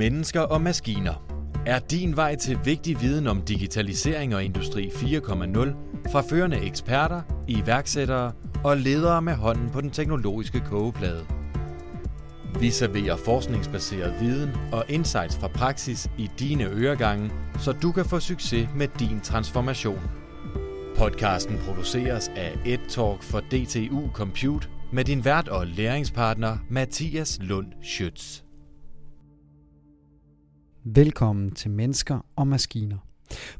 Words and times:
Mennesker 0.00 0.40
og 0.40 0.60
maskiner. 0.60 1.14
Er 1.66 1.78
din 1.78 2.16
vej 2.16 2.36
til 2.36 2.58
vigtig 2.64 3.00
viden 3.00 3.26
om 3.26 3.42
digitalisering 3.42 4.34
og 4.34 4.44
industri 4.44 4.86
4.0 4.86 6.10
fra 6.12 6.20
førende 6.20 6.60
eksperter, 6.60 7.22
iværksættere 7.48 8.32
og 8.64 8.76
ledere 8.76 9.22
med 9.22 9.34
hånden 9.34 9.70
på 9.70 9.80
den 9.80 9.90
teknologiske 9.90 10.60
kogeplade. 10.60 11.26
Vi 12.60 12.70
serverer 12.70 13.16
forskningsbaseret 13.16 14.20
viden 14.20 14.50
og 14.72 14.84
insights 14.88 15.36
fra 15.36 15.48
praksis 15.48 16.10
i 16.18 16.30
dine 16.38 16.64
øregange, 16.64 17.30
så 17.58 17.72
du 17.72 17.92
kan 17.92 18.04
få 18.04 18.20
succes 18.20 18.68
med 18.76 18.88
din 18.98 19.20
transformation. 19.20 20.10
Podcasten 20.96 21.58
produceres 21.58 22.30
af 22.36 22.58
EdTalk 22.66 23.22
for 23.22 23.40
DTU 23.40 24.10
Compute 24.12 24.68
med 24.92 25.04
din 25.04 25.24
vært 25.24 25.48
og 25.48 25.66
læringspartner 25.66 26.58
Mathias 26.68 27.38
Lund 27.42 27.72
Schütz. 27.82 28.49
Velkommen 30.94 31.50
til 31.50 31.70
Mennesker 31.70 32.26
og 32.36 32.46
Maskiner, 32.46 32.98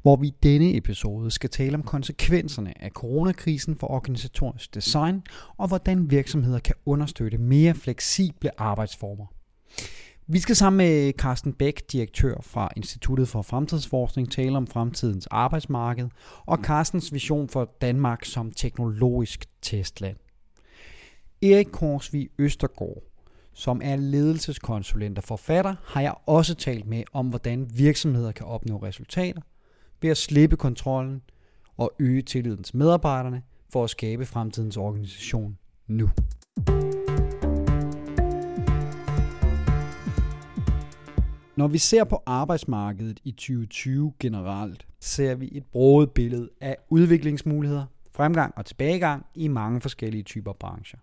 hvor 0.02 0.16
vi 0.16 0.26
i 0.26 0.34
denne 0.42 0.76
episode 0.76 1.30
skal 1.30 1.50
tale 1.50 1.74
om 1.74 1.82
konsekvenserne 1.82 2.82
af 2.82 2.90
coronakrisen 2.90 3.76
for 3.76 3.90
organisatorisk 3.90 4.74
design 4.74 5.22
og 5.56 5.68
hvordan 5.68 6.10
virksomheder 6.10 6.58
kan 6.58 6.74
understøtte 6.86 7.38
mere 7.38 7.74
fleksible 7.74 8.60
arbejdsformer. 8.60 9.26
Vi 10.26 10.38
skal 10.38 10.56
sammen 10.56 10.76
med 10.76 11.12
Carsten 11.12 11.52
Bæk, 11.52 11.92
direktør 11.92 12.34
fra 12.42 12.68
Instituttet 12.76 13.28
for 13.28 13.42
Fremtidsforskning, 13.42 14.32
tale 14.32 14.56
om 14.56 14.66
fremtidens 14.66 15.26
arbejdsmarked 15.26 16.08
og 16.46 16.58
Carstens 16.62 17.12
vision 17.12 17.48
for 17.48 17.70
Danmark 17.80 18.24
som 18.24 18.50
teknologisk 18.50 19.44
testland. 19.62 20.16
Erik 21.42 21.68
Korsvig 21.72 22.28
Østergaard, 22.38 23.09
som 23.60 23.80
er 23.84 23.96
ledelseskonsulent 23.96 25.18
og 25.18 25.24
forfatter, 25.24 25.74
har 25.84 26.00
jeg 26.00 26.14
også 26.26 26.54
talt 26.54 26.86
med 26.86 27.02
om, 27.12 27.28
hvordan 27.28 27.70
virksomheder 27.74 28.32
kan 28.32 28.46
opnå 28.46 28.76
resultater 28.76 29.42
ved 30.02 30.10
at 30.10 30.16
slippe 30.16 30.56
kontrollen 30.56 31.22
og 31.76 31.92
øge 31.98 32.22
tilliden 32.22 32.62
til 32.62 32.76
medarbejderne 32.76 33.42
for 33.72 33.84
at 33.84 33.90
skabe 33.90 34.26
fremtidens 34.26 34.76
organisation 34.76 35.58
nu. 35.86 36.10
Når 41.56 41.68
vi 41.68 41.78
ser 41.78 42.04
på 42.04 42.22
arbejdsmarkedet 42.26 43.20
i 43.24 43.30
2020 43.30 44.12
generelt, 44.20 44.86
ser 45.00 45.34
vi 45.34 45.48
et 45.52 45.64
broet 45.72 46.10
billede 46.10 46.50
af 46.60 46.76
udviklingsmuligheder, 46.88 47.84
fremgang 48.12 48.54
og 48.56 48.66
tilbagegang 48.66 49.26
i 49.34 49.48
mange 49.48 49.80
forskellige 49.80 50.22
typer 50.22 50.52
brancher. 50.52 50.98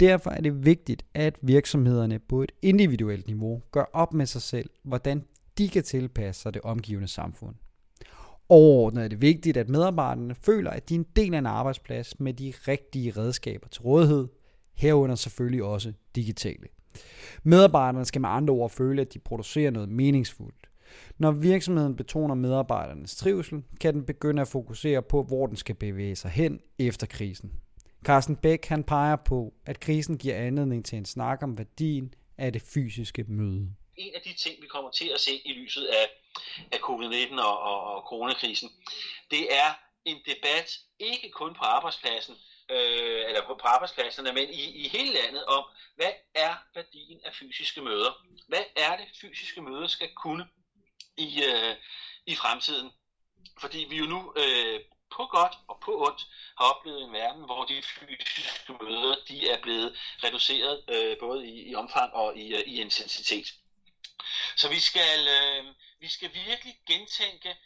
Derfor 0.00 0.30
er 0.30 0.40
det 0.40 0.64
vigtigt, 0.64 1.04
at 1.14 1.38
virksomhederne 1.42 2.18
på 2.18 2.42
et 2.42 2.52
individuelt 2.62 3.26
niveau 3.26 3.62
gør 3.70 3.84
op 3.92 4.14
med 4.14 4.26
sig 4.26 4.42
selv, 4.42 4.70
hvordan 4.82 5.24
de 5.58 5.68
kan 5.68 5.82
tilpasse 5.82 6.42
sig 6.42 6.54
det 6.54 6.62
omgivende 6.62 7.08
samfund. 7.08 7.54
Overordnet 8.48 9.04
er 9.04 9.08
det 9.08 9.20
vigtigt, 9.20 9.56
at 9.56 9.68
medarbejderne 9.68 10.34
føler, 10.34 10.70
at 10.70 10.88
de 10.88 10.94
er 10.94 10.98
en 10.98 11.06
del 11.16 11.34
af 11.34 11.38
en 11.38 11.46
arbejdsplads 11.46 12.20
med 12.20 12.32
de 12.32 12.52
rigtige 12.68 13.10
redskaber 13.10 13.68
til 13.68 13.82
rådighed, 13.82 14.28
herunder 14.74 15.14
selvfølgelig 15.14 15.62
også 15.62 15.92
digitale. 16.14 16.66
Medarbejderne 17.42 18.04
skal 18.04 18.20
med 18.20 18.28
andre 18.28 18.54
ord 18.54 18.70
føle, 18.70 19.02
at 19.02 19.14
de 19.14 19.18
producerer 19.18 19.70
noget 19.70 19.88
meningsfuldt. 19.88 20.70
Når 21.18 21.30
virksomheden 21.30 21.96
betoner 21.96 22.34
medarbejdernes 22.34 23.16
trivsel, 23.16 23.62
kan 23.80 23.94
den 23.94 24.04
begynde 24.04 24.42
at 24.42 24.48
fokusere 24.48 25.02
på, 25.02 25.22
hvor 25.22 25.46
den 25.46 25.56
skal 25.56 25.74
bevæge 25.74 26.16
sig 26.16 26.30
hen 26.30 26.60
efter 26.78 27.06
krisen. 27.06 27.52
Carsten 28.06 28.36
Bæk 28.36 28.64
han 28.64 28.84
peger 28.84 29.16
på, 29.16 29.54
at 29.66 29.80
krisen 29.80 30.18
giver 30.18 30.36
anledning 30.36 30.84
til 30.84 30.98
en 30.98 31.04
snak 31.04 31.42
om 31.42 31.58
værdien 31.58 32.14
af 32.38 32.52
det 32.52 32.62
fysiske 32.74 33.24
møde. 33.28 33.68
En 33.96 34.14
af 34.14 34.20
de 34.20 34.32
ting, 34.34 34.62
vi 34.62 34.66
kommer 34.66 34.90
til 34.90 35.08
at 35.14 35.20
se 35.20 35.34
i 35.44 35.52
lyset 35.52 35.86
af, 35.86 36.06
af 36.72 36.78
covid-19 36.78 37.40
og, 37.42 37.60
og, 37.60 37.80
og 37.94 38.02
coronakrisen, 38.08 38.70
det 39.30 39.54
er 39.54 39.70
en 40.04 40.16
debat 40.26 40.78
ikke 40.98 41.30
kun 41.30 41.54
på 41.54 41.64
arbejdspladsen, 41.64 42.34
øh, 42.70 43.22
eller 43.28 43.42
på, 43.46 43.54
på 43.54 43.66
arbejdspladserne, 43.66 44.32
men 44.32 44.48
i, 44.50 44.64
i 44.84 44.88
hele 44.88 45.12
landet 45.12 45.44
om, 45.44 45.64
hvad 45.96 46.12
er 46.34 46.54
værdien 46.74 47.20
af 47.24 47.34
fysiske 47.34 47.80
møder? 47.80 48.12
Hvad 48.48 48.64
er 48.76 48.96
det, 48.96 49.06
fysiske 49.20 49.62
møder 49.62 49.86
skal 49.86 50.08
kunne 50.14 50.46
i, 51.16 51.42
øh, 51.48 51.76
i 52.26 52.34
fremtiden? 52.34 52.90
Fordi 53.60 53.86
vi 53.90 53.96
jo 53.96 54.04
nu 54.04 54.32
øh, 54.36 54.80
på 55.10 55.26
godt 55.26 55.54
og 55.68 55.80
på 55.80 56.06
ondt 56.06 56.26
har 56.58 56.64
oplevet 56.72 57.02
en 57.02 57.12
verden, 57.12 57.44
hvor 57.44 57.64
de 57.64 57.82
fysiske 57.82 58.72
møder 58.82 59.16
de 59.28 59.50
er 59.50 59.60
blevet 59.62 59.98
reduceret 60.24 60.84
øh, 60.88 61.18
både 61.18 61.46
i, 61.46 61.70
i 61.70 61.74
omfang 61.74 62.12
og 62.12 62.36
i, 62.36 62.54
øh, 62.54 62.62
i 62.66 62.80
intensitet. 62.80 63.54
Så 64.56 64.68
vi 64.68 64.80
skal, 64.80 65.28
øh, 65.28 65.64
vi 66.00 66.08
skal 66.08 66.34
virkelig 66.34 66.74
gentænke 66.86 67.56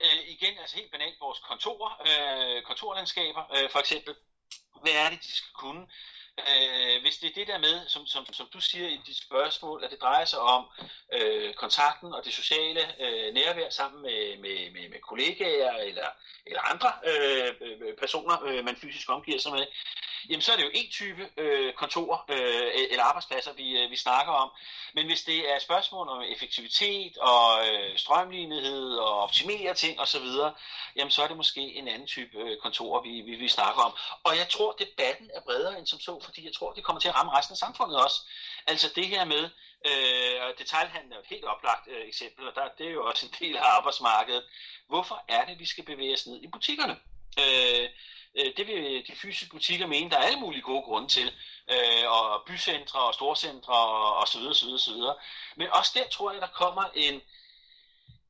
øh, 0.00 0.28
igen, 0.28 0.58
altså 0.58 0.76
helt 0.76 0.90
banalt 0.90 1.20
vores 1.20 1.38
kontorer, 1.38 1.92
øh, 2.08 2.62
kontorlandskaber 2.62 3.44
øh, 3.56 3.70
for 3.70 3.78
eksempel. 3.78 4.14
Hvad 4.82 4.92
er 4.92 5.10
det, 5.10 5.22
de 5.22 5.32
skal 5.32 5.52
kunne? 5.52 5.86
Øh, 6.38 7.02
hvis 7.02 7.16
det 7.18 7.30
er 7.30 7.34
det 7.34 7.46
der 7.46 7.58
med, 7.58 7.88
som, 7.88 8.06
som, 8.06 8.32
som 8.32 8.46
du 8.52 8.60
siger 8.60 8.88
i 8.88 9.00
dit 9.06 9.16
spørgsmål, 9.16 9.84
at 9.84 9.90
det 9.90 10.00
drejer 10.00 10.24
sig 10.24 10.38
om 10.38 10.66
øh, 11.12 11.54
kontakten 11.54 12.14
og 12.14 12.24
det 12.24 12.32
sociale 12.32 12.80
øh, 13.00 13.34
nærvær 13.34 13.70
sammen 13.70 14.02
med, 14.02 14.38
med, 14.38 14.70
med, 14.70 14.88
med 14.88 15.00
kollegaer 15.00 15.76
eller, 15.76 16.08
eller 16.46 16.60
andre 16.72 16.92
øh, 17.10 17.54
øh 17.60 17.96
personer, 17.96 18.44
øh, 18.44 18.64
man 18.64 18.76
fysisk 18.76 19.10
omgiver 19.10 19.38
sig 19.38 19.52
med, 19.52 19.66
jamen 20.28 20.42
så 20.42 20.52
er 20.52 20.56
det 20.56 20.64
jo 20.64 20.70
en 20.74 20.90
type 20.90 21.28
øh, 21.36 21.72
kontor 21.72 22.24
øh, 22.28 22.36
e-, 22.36 22.90
eller 22.90 23.04
arbejdspladser, 23.04 23.52
vi, 23.52 23.78
øh, 23.78 23.90
vi 23.90 23.96
snakker 23.96 24.32
om. 24.32 24.50
Men 24.94 25.06
hvis 25.06 25.22
det 25.22 25.52
er 25.52 25.58
spørgsmål 25.58 26.08
om 26.08 26.22
effektivitet 26.22 27.16
og 27.16 27.68
øh, 27.68 27.98
strømlighed 27.98 28.96
og 28.96 29.20
optimere 29.20 29.74
ting 29.74 30.00
osv., 30.00 30.26
jamen 30.96 31.10
så 31.10 31.22
er 31.22 31.28
det 31.28 31.36
måske 31.36 31.60
en 31.60 31.88
anden 31.88 32.06
type 32.06 32.38
øh, 32.38 32.58
kontor, 32.58 33.02
vi, 33.02 33.20
vi, 33.20 33.34
vi 33.34 33.48
snakker 33.48 33.82
om. 33.82 33.92
Og 34.24 34.36
jeg 34.36 34.48
tror, 34.48 34.72
debatten 34.72 35.30
er 35.34 35.40
bredere 35.40 35.78
end 35.78 35.86
som 35.86 36.00
så, 36.00 36.20
fordi 36.24 36.44
jeg 36.44 36.52
tror, 36.52 36.72
det 36.72 36.84
kommer 36.84 37.00
til 37.00 37.08
at 37.08 37.14
ramme 37.14 37.32
resten 37.32 37.52
af 37.52 37.58
samfundet 37.58 37.96
også. 38.04 38.20
Altså 38.66 38.92
det 38.96 39.06
her 39.06 39.24
med, 39.24 39.50
øh, 39.86 40.58
detaljhandel 40.58 41.12
er 41.12 41.16
jo 41.16 41.20
et 41.20 41.26
helt 41.26 41.44
oplagt 41.44 41.88
øh, 41.88 42.08
eksempel, 42.08 42.48
og 42.48 42.54
der, 42.54 42.68
det 42.78 42.86
er 42.86 42.90
jo 42.90 43.06
også 43.06 43.26
en 43.26 43.34
del 43.40 43.56
af 43.56 43.62
arbejdsmarkedet. 43.76 44.44
Hvorfor 44.88 45.24
er 45.28 45.44
det, 45.44 45.58
vi 45.58 45.66
skal 45.66 45.84
bevæge 45.84 46.14
os 46.14 46.26
ned 46.26 46.42
i 46.42 46.48
butikkerne? 46.48 46.96
Øh, 47.38 47.88
det 48.56 48.66
vil 48.66 49.06
de 49.06 49.12
fysiske 49.22 49.50
butikker 49.50 49.86
mene, 49.86 50.10
der 50.10 50.16
er 50.16 50.22
alle 50.22 50.40
mulige 50.40 50.62
gode 50.62 50.82
grunde 50.82 51.08
til, 51.08 51.28
øh, 51.70 52.04
og 52.16 52.42
bycentre 52.46 53.00
og 53.08 53.14
storcentre 53.14 53.74
og, 53.74 54.16
og 54.16 54.28
så 54.28 54.38
videre, 54.38 54.54
så 54.54 54.64
videre, 54.64 54.78
så 54.78 54.92
videre. 54.92 55.14
Men 55.56 55.68
også 55.78 55.90
der 55.94 56.08
tror 56.08 56.32
jeg, 56.32 56.40
der 56.40 56.52
kommer 56.62 56.84
en, 56.94 57.20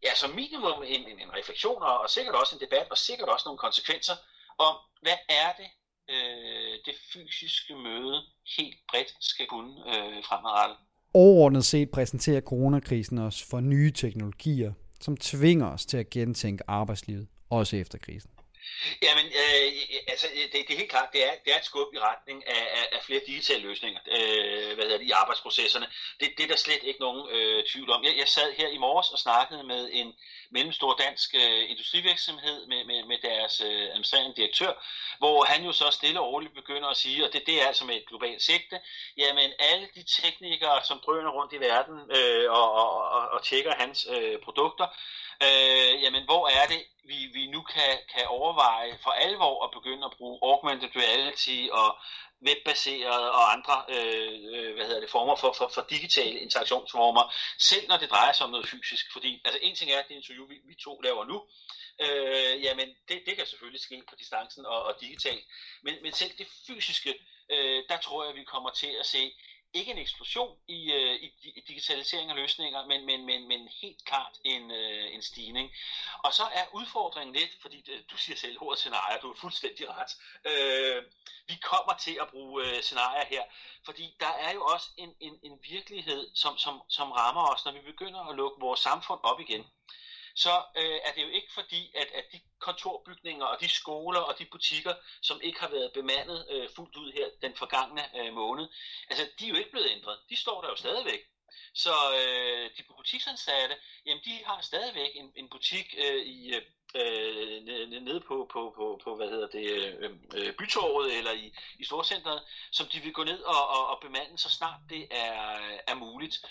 ja, 0.02 0.14
som 0.14 0.30
minimum 0.30 0.82
en, 0.86 1.02
en, 1.10 1.18
en 1.24 1.34
refleksion, 1.38 1.82
og, 1.82 1.98
og 1.98 2.10
sikkert 2.10 2.34
også 2.34 2.54
en 2.56 2.60
debat, 2.60 2.86
og 2.90 2.98
sikkert 2.98 3.28
også 3.28 3.44
nogle 3.46 3.58
konsekvenser 3.58 4.16
om, 4.58 4.74
hvad 5.02 5.18
er 5.28 5.52
det, 5.60 5.70
øh, 6.08 6.74
det 6.86 6.94
fysiske 7.12 7.74
møde 7.74 8.22
helt 8.56 8.76
bredt 8.90 9.14
skal 9.20 9.46
kunne 9.46 9.72
øh, 9.86 10.24
fremadrettet. 10.24 10.76
Overordnet 11.14 11.64
set 11.64 11.90
præsenterer 11.90 12.40
coronakrisen 12.40 13.18
os 13.18 13.42
for 13.50 13.60
nye 13.60 13.92
teknologier, 13.92 14.72
som 15.00 15.16
tvinger 15.16 15.66
os 15.66 15.86
til 15.86 15.96
at 15.96 16.10
gentænke 16.10 16.64
arbejdslivet, 16.68 17.28
også 17.50 17.76
efter 17.76 17.98
krisen. 17.98 18.30
Jamen, 19.02 19.26
øh, 19.26 19.72
altså, 20.08 20.26
det, 20.52 20.52
det 20.52 20.74
er 20.74 20.78
helt 20.82 20.90
klart, 20.90 21.08
det 21.12 21.24
er, 21.28 21.32
det 21.44 21.52
er 21.52 21.58
et 21.58 21.64
skub 21.64 21.94
i 21.94 21.98
retning 21.98 22.48
af, 22.48 22.64
af, 22.78 22.88
af 22.92 23.00
flere 23.04 23.20
digitale 23.26 23.62
løsninger 23.62 24.00
øh, 24.06 24.74
hvad 24.74 24.84
hedder 24.84 24.98
det, 24.98 25.06
i 25.06 25.10
arbejdsprocesserne. 25.10 25.86
Det, 26.20 26.28
det 26.36 26.44
er 26.44 26.48
der 26.48 26.56
slet 26.56 26.82
ikke 26.82 27.00
nogen 27.00 27.28
øh, 27.30 27.64
tvivl 27.64 27.90
om. 27.90 28.04
Jeg, 28.04 28.14
jeg 28.16 28.28
sad 28.28 28.52
her 28.52 28.68
i 28.68 28.78
morges 28.78 29.10
og 29.10 29.18
snakkede 29.18 29.62
med 29.62 29.90
en 29.92 30.14
mellemstor 30.50 30.94
dansk 30.94 31.34
øh, 31.34 31.70
industrivirksomhed 31.70 32.66
med, 32.66 32.84
med, 32.84 33.04
med 33.04 33.18
deres 33.22 33.60
øh, 33.60 33.82
administrerende 33.90 34.36
direktør, 34.36 34.72
hvor 35.18 35.44
han 35.44 35.64
jo 35.64 35.72
så 35.72 35.90
stille 35.90 36.20
og 36.20 36.26
roligt 36.32 36.54
begynder 36.54 36.88
at 36.88 36.96
sige, 36.96 37.24
og 37.26 37.32
det, 37.32 37.46
det 37.46 37.62
er 37.62 37.66
altså 37.66 37.84
med 37.84 37.96
et 37.96 38.08
globalt 38.08 38.42
sigte, 38.42 38.80
jamen 39.16 39.52
alle 39.58 39.88
de 39.94 40.02
teknikere, 40.22 40.84
som 40.84 41.00
drøner 41.06 41.30
rundt 41.30 41.52
i 41.52 41.60
verden 41.60 41.98
øh, 42.16 42.50
og, 42.50 42.72
og, 42.72 43.08
og, 43.16 43.28
og 43.28 43.44
tjekker 43.44 43.74
hans 43.74 44.06
øh, 44.10 44.38
produkter, 44.44 44.86
øh, 45.42 46.02
jamen 46.02 46.24
hvor 46.24 46.48
er 46.48 46.66
det, 46.66 46.82
vi, 47.04 47.18
vi 47.32 47.46
nu 47.46 47.62
kan, 47.62 47.98
kan 48.14 48.26
overveje 48.26 48.98
for 49.02 49.10
alvor 49.10 49.64
at 49.64 49.70
begynde 49.70 50.04
at 50.04 50.16
bruge 50.18 50.38
augmented 50.42 50.90
reality 50.96 51.68
og 51.72 51.98
webbaseret 52.46 53.30
og 53.30 53.52
andre 53.52 53.84
øh, 53.88 54.32
øh, 54.52 54.74
hvad 54.74 54.86
hedder 54.86 55.00
det, 55.00 55.10
former 55.10 55.36
for, 55.36 55.52
for, 55.58 55.70
for 55.74 55.86
digitale 55.90 56.38
interaktionsformer, 56.38 57.34
selv 57.58 57.88
når 57.88 57.96
det 57.96 58.10
drejer 58.10 58.32
sig 58.32 58.46
om 58.46 58.50
noget 58.50 58.68
fysisk. 58.68 59.12
Fordi 59.12 59.40
altså 59.44 59.58
en 59.62 59.74
ting 59.74 59.90
er, 59.90 59.98
at 59.98 60.08
det 60.08 60.14
interview, 60.14 60.46
vi, 60.46 60.56
vi 60.68 60.74
to 60.74 61.00
laver 61.00 61.24
nu, 61.24 61.36
øh, 62.04 62.62
jamen 62.64 62.88
det, 63.08 63.22
det 63.26 63.36
kan 63.36 63.46
selvfølgelig 63.46 63.80
ske 63.80 64.02
på 64.08 64.14
distancen 64.18 64.66
og, 64.66 64.82
og 64.82 64.94
digitalt, 65.00 65.44
men, 65.82 65.94
men 66.02 66.12
selv 66.12 66.32
det 66.38 66.46
fysiske, 66.66 67.14
øh, 67.50 67.82
der 67.88 67.96
tror 67.96 68.24
jeg, 68.24 68.34
vi 68.34 68.44
kommer 68.44 68.70
til 68.70 68.92
at 69.00 69.06
se 69.06 69.32
ikke 69.74 69.92
en 69.92 69.98
eksplosion 69.98 70.58
i, 70.68 70.92
øh, 70.92 71.14
i 71.14 71.62
digitalisering 71.68 72.30
af 72.30 72.36
løsninger, 72.36 72.86
men, 72.86 73.06
men, 73.06 73.26
men, 73.26 73.48
men 73.48 73.68
helt 73.80 74.04
klart 74.04 74.38
en, 74.44 74.70
øh, 74.70 75.14
en 75.14 75.22
stigning. 75.22 75.72
Og 76.24 76.34
så 76.34 76.42
er 76.42 76.64
udfordringen 76.72 77.36
lidt, 77.36 77.50
fordi 77.62 77.80
det, 77.80 78.10
du 78.10 78.16
siger 78.16 78.36
selv 78.36 78.56
ordet 78.60 78.78
scenarier, 78.78 79.20
du 79.20 79.30
er 79.30 79.36
fuldstændig 79.36 79.86
ret. 79.88 80.12
Øh, 80.50 81.02
vi 81.48 81.56
kommer 81.62 81.94
til 81.96 82.18
at 82.20 82.28
bruge 82.28 82.64
øh, 82.66 82.82
scenarier 82.82 83.24
her, 83.24 83.42
fordi 83.84 84.16
der 84.20 84.32
er 84.46 84.52
jo 84.52 84.64
også 84.64 84.88
en, 84.96 85.14
en, 85.20 85.38
en 85.42 85.58
virkelighed, 85.62 86.30
som, 86.34 86.58
som, 86.58 86.82
som 86.88 87.12
rammer 87.12 87.54
os, 87.54 87.64
når 87.64 87.72
vi 87.72 87.80
begynder 87.80 88.20
at 88.20 88.36
lukke 88.36 88.60
vores 88.60 88.80
samfund 88.80 89.20
op 89.22 89.40
igen 89.40 89.64
så 90.34 90.62
øh, 90.76 90.98
er 91.04 91.12
det 91.12 91.22
jo 91.22 91.28
ikke 91.28 91.52
fordi, 91.54 91.92
at, 91.94 92.06
at 92.14 92.24
de 92.32 92.40
kontorbygninger 92.58 93.46
og 93.46 93.60
de 93.60 93.68
skoler 93.68 94.20
og 94.20 94.38
de 94.38 94.44
butikker, 94.44 94.94
som 95.22 95.40
ikke 95.42 95.60
har 95.60 95.68
været 95.68 95.92
bemandet 95.92 96.46
øh, 96.50 96.68
fuldt 96.76 96.96
ud 96.96 97.12
her 97.12 97.26
den 97.42 97.54
forgangne 97.54 98.02
øh, 98.20 98.32
måned, 98.34 98.68
altså 99.10 99.28
de 99.38 99.44
er 99.44 99.48
jo 99.48 99.56
ikke 99.56 99.70
blevet 99.70 99.90
ændret. 99.90 100.18
De 100.30 100.36
står 100.36 100.60
der 100.60 100.68
jo 100.68 100.76
stadigvæk. 100.76 101.20
Så 101.74 101.94
øh, 102.20 102.70
de 102.76 102.82
butiksansatte, 102.82 103.76
jamen 104.06 104.22
de 104.24 104.44
har 104.44 104.60
stadigvæk 104.62 105.10
en, 105.14 105.32
en 105.36 105.48
butik 105.48 105.94
øh, 105.98 106.22
i 106.26 106.54
øh, 106.54 106.62
øh 106.94 108.02
nede 108.02 108.20
på, 108.20 108.48
på, 108.52 108.72
på, 108.76 109.00
på 109.04 109.16
hvad 109.16 109.28
hedder 109.28 109.48
det, 109.48 109.70
øh, 109.70 110.10
øh, 110.34 110.52
bytorvet 110.58 111.18
eller 111.18 111.32
i, 111.32 111.54
i 111.78 111.84
storcentret, 111.84 112.42
som 112.72 112.86
de 112.86 113.00
vil 113.00 113.12
gå 113.12 113.24
ned 113.24 113.40
og, 113.40 113.68
og, 113.68 113.88
og 113.88 113.98
bemande, 114.02 114.38
så 114.38 114.50
snart 114.50 114.80
det 114.88 115.08
er, 115.10 115.58
er 115.86 115.94
muligt. 115.94 116.44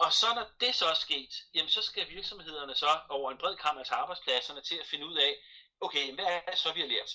Og 0.00 0.12
så 0.12 0.26
når 0.34 0.46
det 0.60 0.74
så 0.74 0.86
er 0.86 0.94
sket, 0.94 1.32
jamen 1.54 1.68
så 1.68 1.82
skal 1.82 2.02
virksomhederne 2.10 2.74
så 2.74 2.86
over 3.08 3.30
en 3.30 3.38
bred 3.38 3.56
kammer 3.56 3.82
til 3.82 3.94
arbejdspladserne 3.94 4.60
til 4.60 4.74
at 4.74 4.86
finde 4.90 5.06
ud 5.06 5.16
af, 5.16 5.32
okay, 5.80 6.14
hvad 6.14 6.24
er 6.24 6.50
det 6.50 6.58
så, 6.58 6.68
vi 6.74 6.80
har 6.80 6.88
lært? 6.88 7.10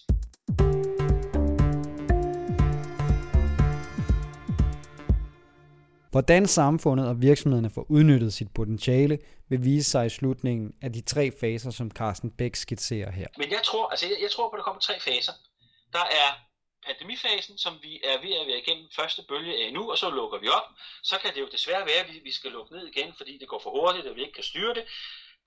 Hvordan 6.12 6.48
samfundet 6.48 7.08
og 7.08 7.22
virksomhederne 7.22 7.70
får 7.70 7.86
udnyttet 7.90 8.34
sit 8.34 8.54
potentiale, 8.54 9.20
vil 9.50 9.64
vise 9.64 9.92
sig 9.92 10.06
i 10.06 10.10
slutningen 10.10 10.74
af 10.82 10.94
de 10.94 11.02
tre 11.02 11.32
faser, 11.40 11.72
som 11.72 11.92
Carsten 11.92 12.32
Bæk 12.32 12.56
skitserer 12.56 13.12
her. 13.12 13.28
Men 13.38 13.52
jeg 13.52 13.62
tror, 13.64 13.90
altså 13.90 14.06
jeg, 14.08 14.18
jeg 14.22 14.32
tror 14.32 14.50
på, 14.50 14.54
at 14.56 14.58
der 14.58 14.64
kommer 14.64 14.82
tre 14.82 15.00
faser. 15.00 15.34
Der 15.94 16.00
er 16.00 16.47
pandemifasen, 16.88 17.58
som 17.58 17.74
vi 17.82 18.02
er 18.04 18.18
ved 18.22 18.34
at 18.42 18.48
være 18.48 18.62
igennem 18.64 18.90
første 18.96 19.22
bølge 19.30 19.66
af 19.66 19.74
nu, 19.74 19.92
og 19.92 19.98
så 19.98 20.10
lukker 20.10 20.40
vi 20.40 20.48
op, 20.48 20.68
så 21.04 21.20
kan 21.20 21.34
det 21.36 21.42
jo 21.42 21.50
desværre 21.52 21.86
være, 21.86 22.00
at 22.00 22.24
vi 22.24 22.32
skal 22.32 22.52
lukke 22.52 22.74
ned 22.74 22.88
igen, 22.88 23.14
fordi 23.18 23.38
det 23.38 23.48
går 23.48 23.60
for 23.60 23.72
hurtigt, 23.72 24.08
og 24.08 24.16
vi 24.16 24.22
ikke 24.22 24.34
kan 24.34 24.44
styre 24.44 24.74
det. 24.74 24.86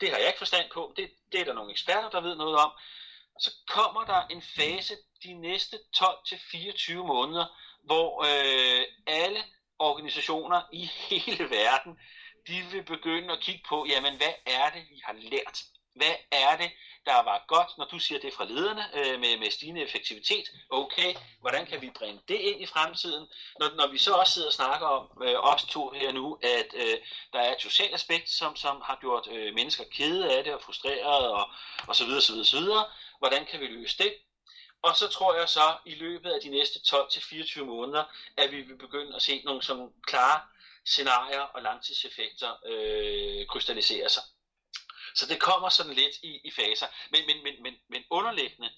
Det 0.00 0.10
har 0.10 0.18
jeg 0.18 0.26
ikke 0.26 0.38
forstand 0.38 0.70
på. 0.70 0.92
Det, 0.96 1.10
det 1.32 1.40
er 1.40 1.44
der 1.44 1.52
nogle 1.52 1.70
eksperter, 1.70 2.10
der 2.10 2.20
ved 2.20 2.36
noget 2.36 2.56
om. 2.56 2.70
Så 3.38 3.50
kommer 3.66 4.04
der 4.04 4.26
en 4.26 4.42
fase 4.56 4.94
de 5.24 5.32
næste 5.32 5.76
12-24 5.96 6.94
måneder, 6.94 7.46
hvor 7.84 8.24
øh, 8.30 8.84
alle 9.06 9.40
organisationer 9.78 10.62
i 10.72 10.84
hele 11.08 11.50
verden, 11.50 11.98
de 12.48 12.62
vil 12.70 12.82
begynde 12.82 13.32
at 13.32 13.40
kigge 13.40 13.64
på, 13.68 13.86
jamen 13.88 14.16
hvad 14.16 14.34
er 14.46 14.70
det, 14.70 14.82
vi 14.90 15.00
har 15.04 15.12
lært? 15.12 15.58
Hvad 16.00 16.14
er 16.30 16.56
det, 16.56 16.70
der 17.06 17.22
var 17.22 17.44
godt, 17.48 17.78
når 17.78 17.84
du 17.84 17.98
siger 17.98 18.20
det 18.20 18.34
fra 18.34 18.44
lederne 18.44 18.84
øh, 18.98 19.20
med, 19.20 19.38
med 19.38 19.50
stigende 19.50 19.82
effektivitet? 19.82 20.46
Okay, 20.70 21.14
hvordan 21.40 21.66
kan 21.66 21.82
vi 21.82 21.90
bringe 21.90 22.20
det 22.28 22.34
ind 22.34 22.62
i 22.62 22.66
fremtiden? 22.66 23.26
Når, 23.58 23.68
når 23.76 23.86
vi 23.86 23.98
så 23.98 24.12
også 24.12 24.32
sidder 24.32 24.48
og 24.48 24.52
snakker 24.52 24.86
om, 24.86 25.22
øh, 25.22 25.34
os 25.40 25.62
to 25.62 25.90
her 25.90 26.12
nu, 26.12 26.38
at 26.42 26.74
øh, 26.74 26.98
der 27.32 27.40
er 27.40 27.52
et 27.54 27.62
socialt 27.62 27.94
aspekt, 27.94 28.30
som, 28.30 28.56
som 28.56 28.80
har 28.84 28.98
gjort 29.00 29.28
øh, 29.30 29.54
mennesker 29.54 29.84
kede 29.92 30.36
af 30.36 30.44
det 30.44 30.54
og 30.54 30.62
frustreret 30.62 31.28
og, 31.28 31.50
og 31.88 31.96
så 31.96 32.04
videre, 32.04 32.20
så 32.20 32.32
videre, 32.32 32.46
så 32.46 32.60
videre. 32.60 32.84
Hvordan 33.18 33.46
kan 33.46 33.60
vi 33.60 33.66
løse 33.66 33.98
det? 33.98 34.14
Og 34.82 34.96
så 34.96 35.08
tror 35.08 35.34
jeg 35.34 35.48
så, 35.48 35.76
i 35.86 35.94
løbet 35.94 36.30
af 36.30 36.40
de 36.40 36.48
næste 36.48 36.78
12-24 36.86 37.64
måneder, 37.64 38.04
at 38.36 38.52
vi 38.52 38.60
vil 38.60 38.76
begynde 38.78 39.16
at 39.16 39.22
se 39.22 39.42
nogle 39.44 39.62
sådan 39.62 39.88
klare 40.06 40.40
scenarier 40.84 41.40
og 41.40 41.62
langtidseffekter 41.62 42.50
øh, 42.66 43.46
krystallisere 43.46 44.08
sig. 44.08 44.22
Så 45.14 45.24
det 45.30 45.38
kommer 45.48 45.68
sådan 45.68 45.94
lidt 46.02 46.14
i, 46.22 46.32
i 46.48 46.50
faser. 46.58 46.86
Men, 47.12 47.20
men, 47.28 47.36
men, 47.44 47.54
men, 47.64 47.74
men 47.92 48.02
underliggende 48.10 48.68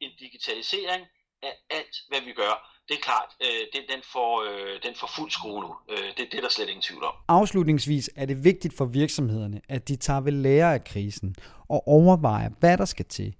en 0.00 0.12
digitalisering 0.24 1.04
af 1.42 1.54
alt, 1.70 1.96
hvad 2.08 2.20
vi 2.20 2.32
gør, 2.32 2.54
det 2.88 2.94
er 2.96 3.00
klart, 3.00 3.30
øh, 3.46 3.62
den, 3.74 3.82
den, 3.92 4.02
får, 4.12 4.32
øh, 4.48 4.82
den 4.86 4.94
får 5.00 5.10
fuld 5.16 5.30
skrue 5.30 5.60
nu. 5.60 5.72
Øh, 5.90 6.08
det, 6.16 6.24
det 6.30 6.34
er 6.34 6.40
der 6.40 6.48
slet 6.48 6.68
ingen 6.68 6.82
tvivl 6.82 7.04
om. 7.04 7.14
Afslutningsvis 7.28 8.10
er 8.16 8.26
det 8.26 8.44
vigtigt 8.44 8.76
for 8.76 8.84
virksomhederne, 8.84 9.60
at 9.68 9.88
de 9.88 9.96
tager 9.96 10.20
ved 10.20 10.32
lære 10.32 10.74
af 10.74 10.84
krisen 10.84 11.34
og 11.68 11.88
overvejer, 11.88 12.50
hvad 12.60 12.78
der 12.78 12.84
skal 12.84 13.04
til, 13.04 13.34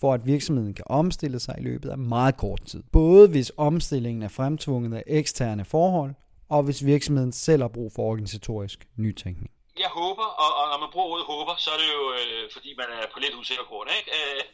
for 0.00 0.14
at 0.14 0.26
virksomheden 0.26 0.74
kan 0.74 0.84
omstille 0.88 1.40
sig 1.40 1.54
i 1.58 1.62
løbet 1.62 1.90
af 1.90 1.98
meget 1.98 2.36
kort 2.36 2.62
tid. 2.66 2.82
Både 2.92 3.28
hvis 3.28 3.52
omstillingen 3.56 4.22
er 4.22 4.28
fremtvunget 4.28 4.96
af 4.96 5.02
eksterne 5.06 5.64
forhold, 5.64 6.14
og 6.48 6.62
hvis 6.62 6.84
virksomheden 6.84 7.32
selv 7.32 7.62
har 7.62 7.68
brug 7.68 7.92
for 7.92 8.02
organisatorisk 8.02 8.88
nytænkning 8.96 9.50
jeg 9.78 9.88
håber, 9.88 10.24
og, 10.24 10.54
og 10.60 10.68
når 10.70 10.78
man 10.78 10.90
bruger 10.90 11.08
ordet 11.08 11.26
håber, 11.26 11.54
så 11.56 11.70
er 11.70 11.78
det 11.78 11.92
jo, 11.92 12.12
øh, 12.12 12.52
fordi 12.52 12.74
man 12.74 12.86
er 12.90 13.06
på 13.12 13.18
lidt 13.18 13.34
usikker 13.34 13.64
grund, 13.64 13.90
ikke? 13.98 14.10
Øh, 14.18 14.44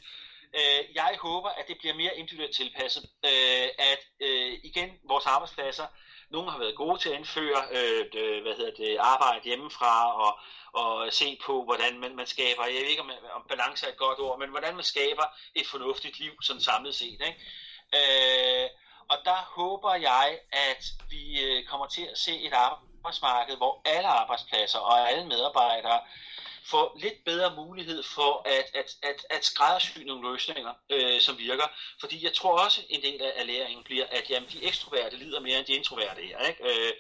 øh, 0.59 0.95
jeg 0.95 1.19
håber, 1.21 1.49
at 1.49 1.69
det 1.69 1.77
bliver 1.79 1.95
mere 1.95 2.17
individuelt 2.17 2.57
tilpasset. 2.57 3.05
Øh, 3.25 3.69
at 3.79 4.03
øh, 4.21 4.53
igen, 4.63 4.91
vores 5.09 5.27
arbejdspladser, 5.27 5.87
nogle 6.31 6.51
har 6.51 6.59
været 6.59 6.77
gode 6.77 6.99
til 6.99 7.09
at 7.09 7.19
indføre 7.19 7.63
øh, 7.71 8.43
hvad 8.43 8.57
hedder 8.57 8.75
det, 8.77 8.97
arbejde 8.97 9.45
hjemmefra 9.45 10.23
og, 10.25 10.39
og 10.73 11.13
se 11.13 11.39
på, 11.47 11.65
hvordan 11.65 12.01
man, 12.01 12.17
man 12.17 12.27
skaber, 12.27 12.65
jeg 12.65 12.75
ved 12.75 12.91
ikke 12.91 13.03
om, 13.03 13.11
om 13.35 13.43
balance 13.49 13.87
er 13.87 13.91
et 13.91 13.97
godt 13.97 14.19
ord, 14.19 14.39
men 14.39 14.51
hvordan 14.51 14.75
man 14.75 14.85
skaber 14.85 15.27
et 15.55 15.67
fornuftigt 15.67 16.19
liv 16.19 16.33
sådan 16.43 16.63
samlet 16.63 16.95
set. 16.95 17.21
Ikke? 17.29 17.37
Øh, 17.95 18.69
og 19.09 19.19
der 19.25 19.41
håber 19.57 19.95
jeg, 19.95 20.39
at 20.53 20.85
vi 21.11 21.45
øh, 21.45 21.65
kommer 21.65 21.87
til 21.87 22.03
at 22.03 22.19
se 22.19 22.41
et 22.41 22.53
arbejde, 22.53 22.96
arbejdsmarked, 23.07 23.57
hvor 23.57 23.81
alle 23.85 24.09
arbejdspladser 24.09 24.79
og 24.79 25.11
alle 25.11 25.25
medarbejdere 25.27 26.01
får 26.65 26.97
lidt 26.97 27.25
bedre 27.25 27.57
mulighed 27.57 28.03
for 28.03 28.43
at, 28.45 28.67
at, 28.75 28.89
at, 29.03 29.27
at 29.31 29.45
skræddersy 29.45 29.99
nogle 29.99 30.31
løsninger, 30.31 30.73
øh, 30.91 31.21
som 31.21 31.39
virker. 31.39 31.69
Fordi 32.01 32.25
jeg 32.25 32.35
tror 32.35 32.65
også, 32.65 32.81
en 32.89 33.03
del 33.03 33.23
af 33.23 33.47
læringen 33.47 33.85
bliver, 33.85 34.07
at 34.11 34.31
jamen, 34.31 34.49
de 34.49 34.65
ekstroverte 34.65 35.17
lider 35.17 35.41
mere 35.41 35.59
end 35.59 35.67
de 35.67 35.73
introverte 35.73 36.23
her. 36.23 36.39
Ikke? 36.49 36.65
Øh, 36.71 36.93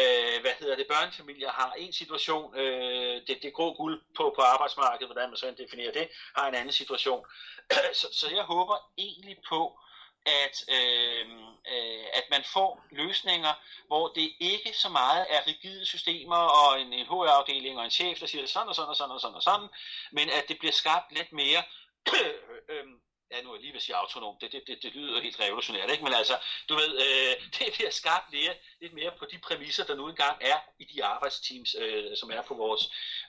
øh, 0.00 0.40
hvad 0.40 0.52
hedder 0.60 0.76
det, 0.76 0.86
børnefamilier 0.86 1.50
har 1.50 1.72
en 1.78 1.92
situation, 1.92 2.56
øh, 2.56 3.20
det, 3.26 3.42
det 3.42 3.52
grå 3.52 3.74
guld 3.74 4.02
på, 4.16 4.32
på 4.36 4.42
arbejdsmarkedet, 4.42 5.08
hvordan 5.08 5.28
man 5.30 5.36
så 5.36 5.54
definerer 5.58 5.92
det, 5.92 6.08
har 6.36 6.48
en 6.48 6.54
anden 6.54 6.72
situation. 6.72 7.24
så, 8.00 8.06
så 8.12 8.26
jeg 8.36 8.44
håber 8.44 8.76
egentlig 8.98 9.36
på, 9.48 9.78
at, 10.26 10.64
øh, 10.68 11.26
øh, 11.72 12.04
at 12.12 12.24
man 12.30 12.44
får 12.44 12.84
løsninger, 12.90 13.52
hvor 13.86 14.08
det 14.08 14.32
ikke 14.40 14.72
så 14.72 14.88
meget 14.88 15.26
er 15.28 15.46
rigide 15.46 15.86
systemer 15.86 16.36
og 16.36 16.80
en, 16.80 16.92
en 16.92 17.06
HR-afdeling 17.06 17.78
og 17.78 17.84
en 17.84 17.90
chef, 17.90 18.18
der 18.20 18.26
siger 18.26 18.46
sådan 18.46 18.68
og 18.68 18.74
sådan 18.74 18.88
og 18.88 18.96
sådan 18.96 19.10
og 19.10 19.20
sådan 19.20 19.34
og 19.34 19.42
sådan, 19.42 19.68
men 20.12 20.30
at 20.30 20.44
det 20.48 20.58
bliver 20.58 20.72
skabt 20.72 21.12
lidt 21.12 21.32
mere 21.32 21.62
øh, 22.14 22.34
øh, 22.68 22.84
ja, 23.32 23.42
nu 23.42 23.50
er 23.50 23.54
jeg 23.54 23.60
lige 23.60 23.72
ved 23.72 23.76
at 23.76 23.82
sige 23.82 23.96
autonom, 23.96 24.36
det, 24.40 24.52
det, 24.52 24.62
det, 24.66 24.82
det 24.82 24.94
lyder 24.94 25.20
helt 25.20 25.40
revolutionært, 25.40 25.90
ikke? 25.90 26.04
men 26.04 26.14
altså, 26.14 26.38
du 26.68 26.74
ved, 26.74 26.90
øh, 27.04 27.34
det 27.58 27.72
bliver 27.74 27.90
skabt 27.90 28.32
lidt, 28.32 28.58
lidt 28.80 28.94
mere 28.94 29.12
på 29.18 29.24
de 29.32 29.38
præmisser, 29.38 29.84
der 29.84 29.94
nu 29.94 30.08
engang 30.08 30.36
er 30.40 30.58
i 30.78 30.84
de 30.84 31.04
arbejdsteams, 31.04 31.76
øh, 31.78 32.16
som 32.16 32.30
er 32.30 32.42
på 32.42 32.54
vores 32.54 32.82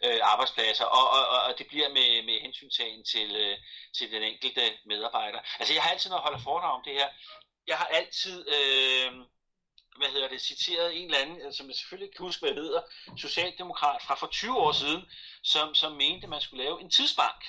øh, 0.05 0.19
arbejdspladser, 0.21 0.85
og, 0.85 1.05
og, 1.09 1.39
og 1.47 1.57
det 1.57 1.67
bliver 1.67 1.89
med, 1.89 2.23
med 2.23 2.41
hensyntagen 2.41 3.03
til, 3.03 3.35
øh, 3.35 3.57
til 3.97 4.11
den 4.11 4.23
enkelte 4.23 4.61
medarbejder. 4.85 5.39
Altså, 5.59 5.73
jeg 5.73 5.83
har 5.83 5.91
altid, 5.91 6.09
når 6.09 6.17
jeg 6.17 6.23
holder 6.23 6.39
foredrag 6.39 6.73
om 6.73 6.83
det 6.85 6.93
her, 6.93 7.09
jeg 7.67 7.77
har 7.77 7.85
altid... 7.85 8.37
Øh, 8.57 9.11
hvad 9.97 10.09
hedder 10.09 10.27
det, 10.27 10.41
citeret 10.41 10.97
en 10.97 11.05
eller 11.05 11.17
anden, 11.17 11.41
øh, 11.41 11.53
som 11.53 11.67
jeg 11.67 11.75
selvfølgelig 11.75 12.05
ikke 12.05 12.15
kan 12.17 12.25
huske, 12.25 12.45
hvad 12.45 12.53
hedder, 12.53 12.81
socialdemokrat 13.17 14.01
fra 14.01 14.15
for 14.15 14.27
20 14.27 14.57
år 14.57 14.71
siden, 14.71 15.01
som, 15.43 15.75
som 15.75 15.91
mente, 15.91 16.23
at 16.23 16.29
man 16.29 16.41
skulle 16.41 16.63
lave 16.63 16.81
en 16.81 16.89
tidsbank 16.89 17.45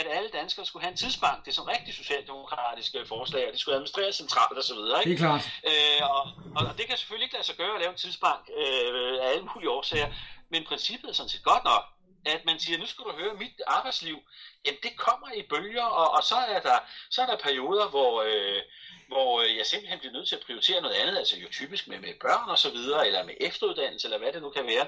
at 0.00 0.06
alle 0.16 0.28
danskere 0.38 0.66
skulle 0.66 0.82
have 0.84 0.90
en 0.90 0.96
tidsbank. 0.96 1.44
Det 1.44 1.50
er 1.50 1.54
sådan 1.54 1.70
rigtig 1.76 1.94
socialdemokratiske 1.94 2.98
forslag, 3.06 3.46
og 3.46 3.52
det 3.52 3.60
skulle 3.60 3.74
administreres 3.74 4.16
centralt 4.16 4.58
osv. 4.58 4.76
Det 4.76 5.12
er 5.12 5.16
klart. 5.16 5.42
Øh, 5.70 6.00
og, 6.10 6.22
og, 6.56 6.62
det 6.78 6.84
kan 6.88 6.96
selvfølgelig 6.98 7.24
ikke 7.26 7.36
lade 7.38 7.46
sig 7.46 7.56
gøre 7.56 7.74
at 7.74 7.80
lave 7.80 7.92
en 7.92 8.00
tidsbank 8.04 8.42
øh, 8.60 9.18
af 9.22 9.28
alle 9.32 9.46
mulige 9.54 9.70
årsager, 9.70 10.08
men 10.50 10.64
princippet 10.64 11.08
er 11.10 11.14
sådan 11.14 11.28
set 11.28 11.42
godt 11.42 11.64
nok 11.64 11.84
at 12.26 12.44
man 12.44 12.58
siger, 12.60 12.78
nu 12.78 12.86
skal 12.86 13.04
du 13.04 13.12
høre, 13.12 13.34
mit 13.34 13.60
arbejdsliv, 13.66 14.18
jamen 14.66 14.80
det 14.82 14.96
kommer 14.96 15.32
i 15.32 15.42
bølger, 15.42 15.84
og, 15.84 16.10
og 16.10 16.22
så, 16.24 16.36
er 16.36 16.60
der, 16.60 16.78
så 17.10 17.22
er 17.22 17.26
der 17.26 17.36
perioder, 17.36 17.88
hvor, 17.88 18.22
øh, 18.22 18.62
hvor 19.08 19.40
øh, 19.42 19.56
jeg 19.56 19.66
simpelthen 19.66 19.98
bliver 19.98 20.12
nødt 20.12 20.28
til 20.28 20.36
at 20.36 20.42
prioritere 20.46 20.80
noget 20.80 20.94
andet, 20.94 21.18
altså 21.18 21.36
jo 21.38 21.48
typisk 21.52 21.88
med, 21.88 21.98
med 21.98 22.14
børn 22.20 22.48
og 22.48 22.58
så 22.58 22.70
videre, 22.70 23.06
eller 23.06 23.24
med 23.24 23.34
efteruddannelse, 23.40 24.06
eller 24.06 24.18
hvad 24.18 24.32
det 24.32 24.42
nu 24.42 24.50
kan 24.50 24.66
være. 24.66 24.86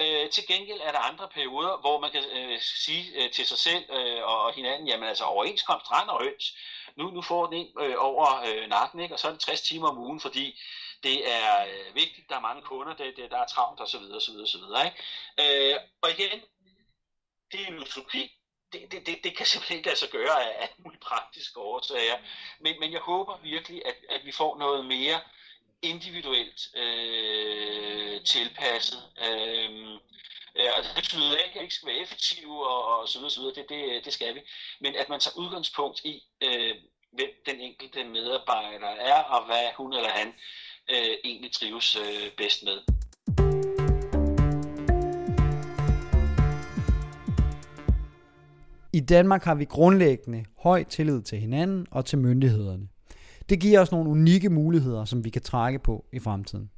Øh, 0.00 0.30
til 0.30 0.46
gengæld 0.46 0.80
er 0.82 0.92
der 0.92 0.98
andre 0.98 1.28
perioder, 1.28 1.76
hvor 1.80 2.00
man 2.00 2.10
kan 2.10 2.24
øh, 2.32 2.60
sige 2.60 3.04
øh, 3.14 3.30
til 3.30 3.46
sig 3.46 3.58
selv 3.58 3.84
øh, 3.90 4.22
og, 4.22 4.44
og 4.44 4.52
hinanden, 4.52 4.88
jamen 4.88 5.08
altså 5.08 5.24
overenskomst, 5.24 5.90
rand 5.90 6.08
og 6.08 6.22
høns, 6.22 6.54
nu, 6.96 7.10
nu 7.10 7.22
får 7.22 7.46
den 7.46 7.54
en 7.54 7.68
øh, 7.80 7.94
over 7.98 8.42
øh, 8.48 8.68
nakken, 8.68 9.00
ikke? 9.00 9.14
og 9.14 9.18
så 9.18 9.28
er 9.28 9.32
det 9.32 9.40
60 9.40 9.60
timer 9.60 9.88
om 9.88 9.98
ugen, 9.98 10.20
fordi 10.20 10.60
det 11.02 11.32
er 11.32 11.64
øh, 11.64 11.94
vigtigt, 11.94 12.28
der 12.28 12.36
er 12.36 12.40
mange 12.40 12.62
kunder, 12.62 12.94
det, 12.94 13.16
det, 13.16 13.30
der 13.30 13.38
er 13.38 13.46
travlt 13.46 13.80
osv. 13.80 14.02
osv., 14.14 14.36
osv. 14.42 14.64
Ikke? 14.84 15.72
Øh, 15.72 15.76
og 16.02 16.10
igen, 16.10 16.40
det 17.52 17.60
er 17.60 17.66
en 17.66 17.78
utopi, 17.78 18.32
det, 18.72 18.92
det, 18.92 19.06
det, 19.06 19.18
det 19.24 19.36
kan 19.36 19.46
simpelthen 19.46 19.76
ikke 19.76 19.88
lade 19.88 19.98
sig 19.98 20.10
gøre 20.10 20.44
af 20.44 20.62
alle 20.62 20.74
mulige 20.78 21.00
praktiske 21.00 21.60
årsager. 21.60 22.18
Men, 22.60 22.80
men 22.80 22.92
jeg 22.92 23.00
håber 23.00 23.38
virkelig, 23.42 23.82
at, 23.86 23.94
at 24.08 24.24
vi 24.24 24.32
får 24.32 24.58
noget 24.58 24.84
mere 24.84 25.20
individuelt 25.82 26.76
øh, 26.76 28.24
tilpasset. 28.24 29.02
Øh, 29.26 29.92
øh, 30.56 30.70
og 30.76 30.84
det 30.84 30.92
betyder 30.94 31.36
ikke, 31.36 31.54
at 31.54 31.54
vi 31.54 31.60
ikke 31.60 31.74
skal 31.74 31.88
være 31.88 32.02
effektive 32.02 32.68
og, 32.68 32.98
og 32.98 33.08
så 33.08 33.18
videre, 33.18 33.30
så 33.30 33.40
videre. 33.40 33.54
Det, 33.54 33.68
det, 33.68 34.04
det 34.04 34.12
skal 34.12 34.34
vi. 34.34 34.40
Men 34.80 34.94
at 34.94 35.08
man 35.08 35.20
tager 35.20 35.38
udgangspunkt 35.38 36.00
i, 36.04 36.22
øh, 36.40 36.76
hvem 37.12 37.30
den 37.46 37.60
enkelte 37.60 38.04
medarbejder 38.04 38.88
er, 38.88 39.22
og 39.22 39.44
hvad 39.46 39.72
hun 39.76 39.92
eller 39.92 40.10
han 40.10 40.34
øh, 40.88 41.16
egentlig 41.24 41.52
trives 41.52 41.96
øh, 41.96 42.30
bedst 42.30 42.62
med. 42.62 42.99
I 48.92 49.00
Danmark 49.00 49.44
har 49.44 49.54
vi 49.54 49.64
grundlæggende 49.64 50.44
høj 50.58 50.84
tillid 50.84 51.22
til 51.22 51.38
hinanden 51.38 51.86
og 51.90 52.06
til 52.06 52.18
myndighederne. 52.18 52.88
Det 53.48 53.60
giver 53.60 53.80
os 53.80 53.92
nogle 53.92 54.10
unikke 54.10 54.50
muligheder, 54.50 55.04
som 55.04 55.24
vi 55.24 55.30
kan 55.30 55.42
trække 55.42 55.78
på 55.78 56.04
i 56.12 56.20
fremtiden. 56.20 56.70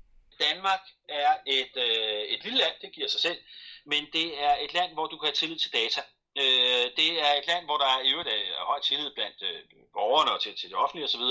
Danmark 0.49 0.81
er 1.09 1.33
et, 1.47 1.75
øh, 1.77 2.23
et 2.35 2.45
lille 2.45 2.59
land, 2.59 2.75
det 2.81 2.93
giver 2.93 3.09
sig 3.09 3.21
selv, 3.21 3.39
men 3.87 4.03
det 4.13 4.27
er 4.47 4.55
et 4.65 4.75
land, 4.75 4.93
hvor 4.93 5.07
du 5.07 5.17
kan 5.17 5.27
have 5.27 5.39
tillid 5.41 5.59
til 5.59 5.73
data. 5.73 6.01
Øh, 6.37 6.87
det 6.97 7.11
er 7.27 7.33
et 7.35 7.47
land, 7.47 7.65
hvor 7.65 7.79
der 7.79 7.85
er 7.85 8.01
i 8.01 8.11
øvrigt 8.11 8.29
er 8.29 8.65
høj 8.65 8.81
tillid 8.81 9.11
blandt 9.15 9.43
øh, 9.43 9.61
borgerne 9.93 10.33
og 10.33 10.43
til, 10.43 10.57
til 10.57 10.69
det 10.69 10.79
offentlige 10.79 11.05
osv. 11.05 11.25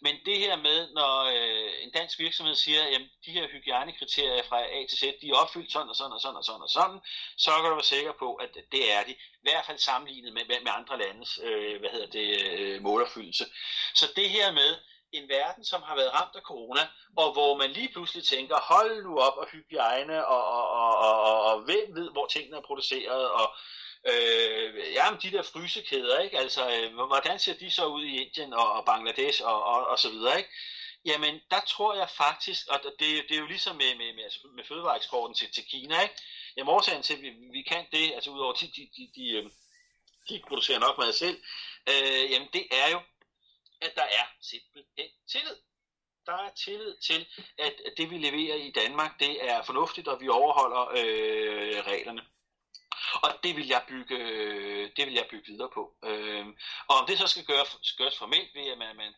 Men 0.00 0.14
det 0.26 0.38
her 0.38 0.56
med, 0.56 0.92
når 0.92 1.14
øh, 1.36 1.72
en 1.84 1.90
dansk 1.90 2.18
virksomhed 2.18 2.54
siger, 2.54 2.82
at 2.82 3.02
de 3.26 3.32
her 3.32 3.48
hygiejnekriterier 3.48 4.42
fra 4.48 4.60
A 4.62 4.86
til 4.88 4.98
Z, 4.98 5.02
de 5.20 5.28
er 5.30 5.34
opfyldt 5.34 5.72
sådan 5.72 5.88
og 5.88 5.96
sådan 5.96 6.12
og 6.12 6.20
sådan 6.20 6.36
og 6.36 6.44
sådan 6.44 6.62
og 6.62 6.70
sådan, 6.70 7.00
så 7.36 7.50
kan 7.50 7.70
du 7.70 7.74
være 7.74 7.94
sikker 7.94 8.12
på, 8.12 8.34
at 8.34 8.54
det 8.72 8.92
er 8.92 9.02
de. 9.04 9.12
I 9.12 9.42
hvert 9.42 9.66
fald 9.66 9.78
sammenlignet 9.78 10.32
med, 10.32 10.44
med 10.48 10.72
andre 10.78 10.98
landes 10.98 11.40
øh, 11.42 11.80
hvad 11.80 11.90
hedder 11.90 12.06
det, 12.06 12.28
øh, 12.42 12.82
målopfyldelse. 12.82 13.44
Så 13.94 14.12
det 14.16 14.30
her 14.30 14.52
med, 14.52 14.76
en 15.12 15.28
verden, 15.28 15.64
som 15.64 15.82
har 15.82 15.96
været 15.96 16.14
ramt 16.14 16.36
af 16.36 16.42
corona, 16.42 16.80
og 17.16 17.32
hvor 17.32 17.56
man 17.56 17.70
lige 17.70 17.92
pludselig 17.92 18.24
tænker, 18.24 18.56
hold 18.72 19.02
nu 19.04 19.18
op 19.18 19.36
og 19.36 19.46
hygiejne, 19.52 20.26
og, 20.26 20.44
og, 20.44 20.68
og, 20.68 20.96
og, 20.96 21.20
og, 21.22 21.44
og 21.44 21.60
hvem 21.60 21.94
ved, 21.94 22.10
hvor 22.10 22.26
tingene 22.26 22.56
er 22.56 22.60
produceret, 22.60 23.30
og 23.30 23.54
Øh, 24.06 24.92
ja, 24.92 25.10
men 25.10 25.20
de 25.22 25.30
der 25.30 25.42
frysekæder, 25.42 26.18
ikke? 26.18 26.38
Altså, 26.38 26.70
øh, 26.70 26.94
hvordan 26.94 27.38
ser 27.38 27.54
de 27.54 27.70
så 27.70 27.86
ud 27.86 28.04
i 28.04 28.16
Indien 28.16 28.52
og, 28.52 28.72
og 28.72 28.84
Bangladesh 28.84 29.42
og, 29.44 29.64
og, 29.64 29.86
og 29.86 29.98
så 29.98 30.10
videre, 30.10 30.38
ikke? 30.38 30.50
Jamen, 31.04 31.40
der 31.50 31.60
tror 31.60 31.94
jeg 31.94 32.10
faktisk, 32.10 32.68
og 32.68 32.80
det, 32.82 33.24
det 33.28 33.34
er 33.34 33.40
jo 33.40 33.46
ligesom 33.46 33.76
med, 33.76 33.94
med, 33.94 34.14
med, 34.14 34.24
altså 34.24 34.38
med 34.56 34.64
fødevareeksporten 34.64 35.34
til, 35.34 35.52
til 35.52 35.64
Kina, 35.64 36.02
ikke? 36.02 36.14
Jamen, 36.56 36.74
årsagen 36.74 37.02
til, 37.02 37.14
at 37.14 37.22
vi, 37.22 37.30
vi 37.30 37.62
kan 37.62 37.86
det, 37.92 38.12
altså 38.14 38.30
udover 38.30 38.52
de, 38.52 38.66
de, 38.66 38.88
de, 38.96 39.10
de, 39.14 39.30
øh, 39.30 39.50
de 40.28 40.42
producerer 40.48 40.78
nok 40.78 40.98
mad 40.98 41.12
selv, 41.12 41.42
øh, 41.88 42.30
jamen 42.30 42.48
det 42.52 42.66
er 42.70 42.90
jo, 42.90 43.00
at 43.80 43.94
der 43.94 44.02
er 44.02 44.26
simpelthen 44.40 45.08
tillid. 45.32 45.56
Der 46.26 46.32
er 46.32 46.50
tillid 46.64 46.96
til, 46.96 47.26
at 47.58 47.74
det 47.96 48.10
vi 48.10 48.18
leverer 48.18 48.56
i 48.56 48.70
Danmark, 48.70 49.20
det 49.20 49.50
er 49.50 49.62
fornuftigt, 49.62 50.08
og 50.08 50.20
vi 50.20 50.28
overholder 50.28 50.88
øh, 50.90 51.86
reglerne. 51.86 52.22
Og 53.22 53.30
det 53.42 53.56
vil 53.56 53.66
jeg 53.66 53.82
bygge, 53.88 54.16
øh, 54.16 54.90
det 54.96 55.06
vil 55.06 55.14
jeg 55.14 55.26
bygge 55.30 55.52
videre 55.52 55.70
på. 55.74 55.94
Øh, 56.04 56.46
og 56.88 56.96
om 56.96 57.06
det 57.06 57.18
så 57.18 57.26
skal 57.26 57.44
gøres, 57.44 57.94
gøres 57.98 58.18
formelt 58.18 58.54
ved, 58.54 58.72
at 58.72 58.78
man, 58.78 58.96
man 58.96 59.14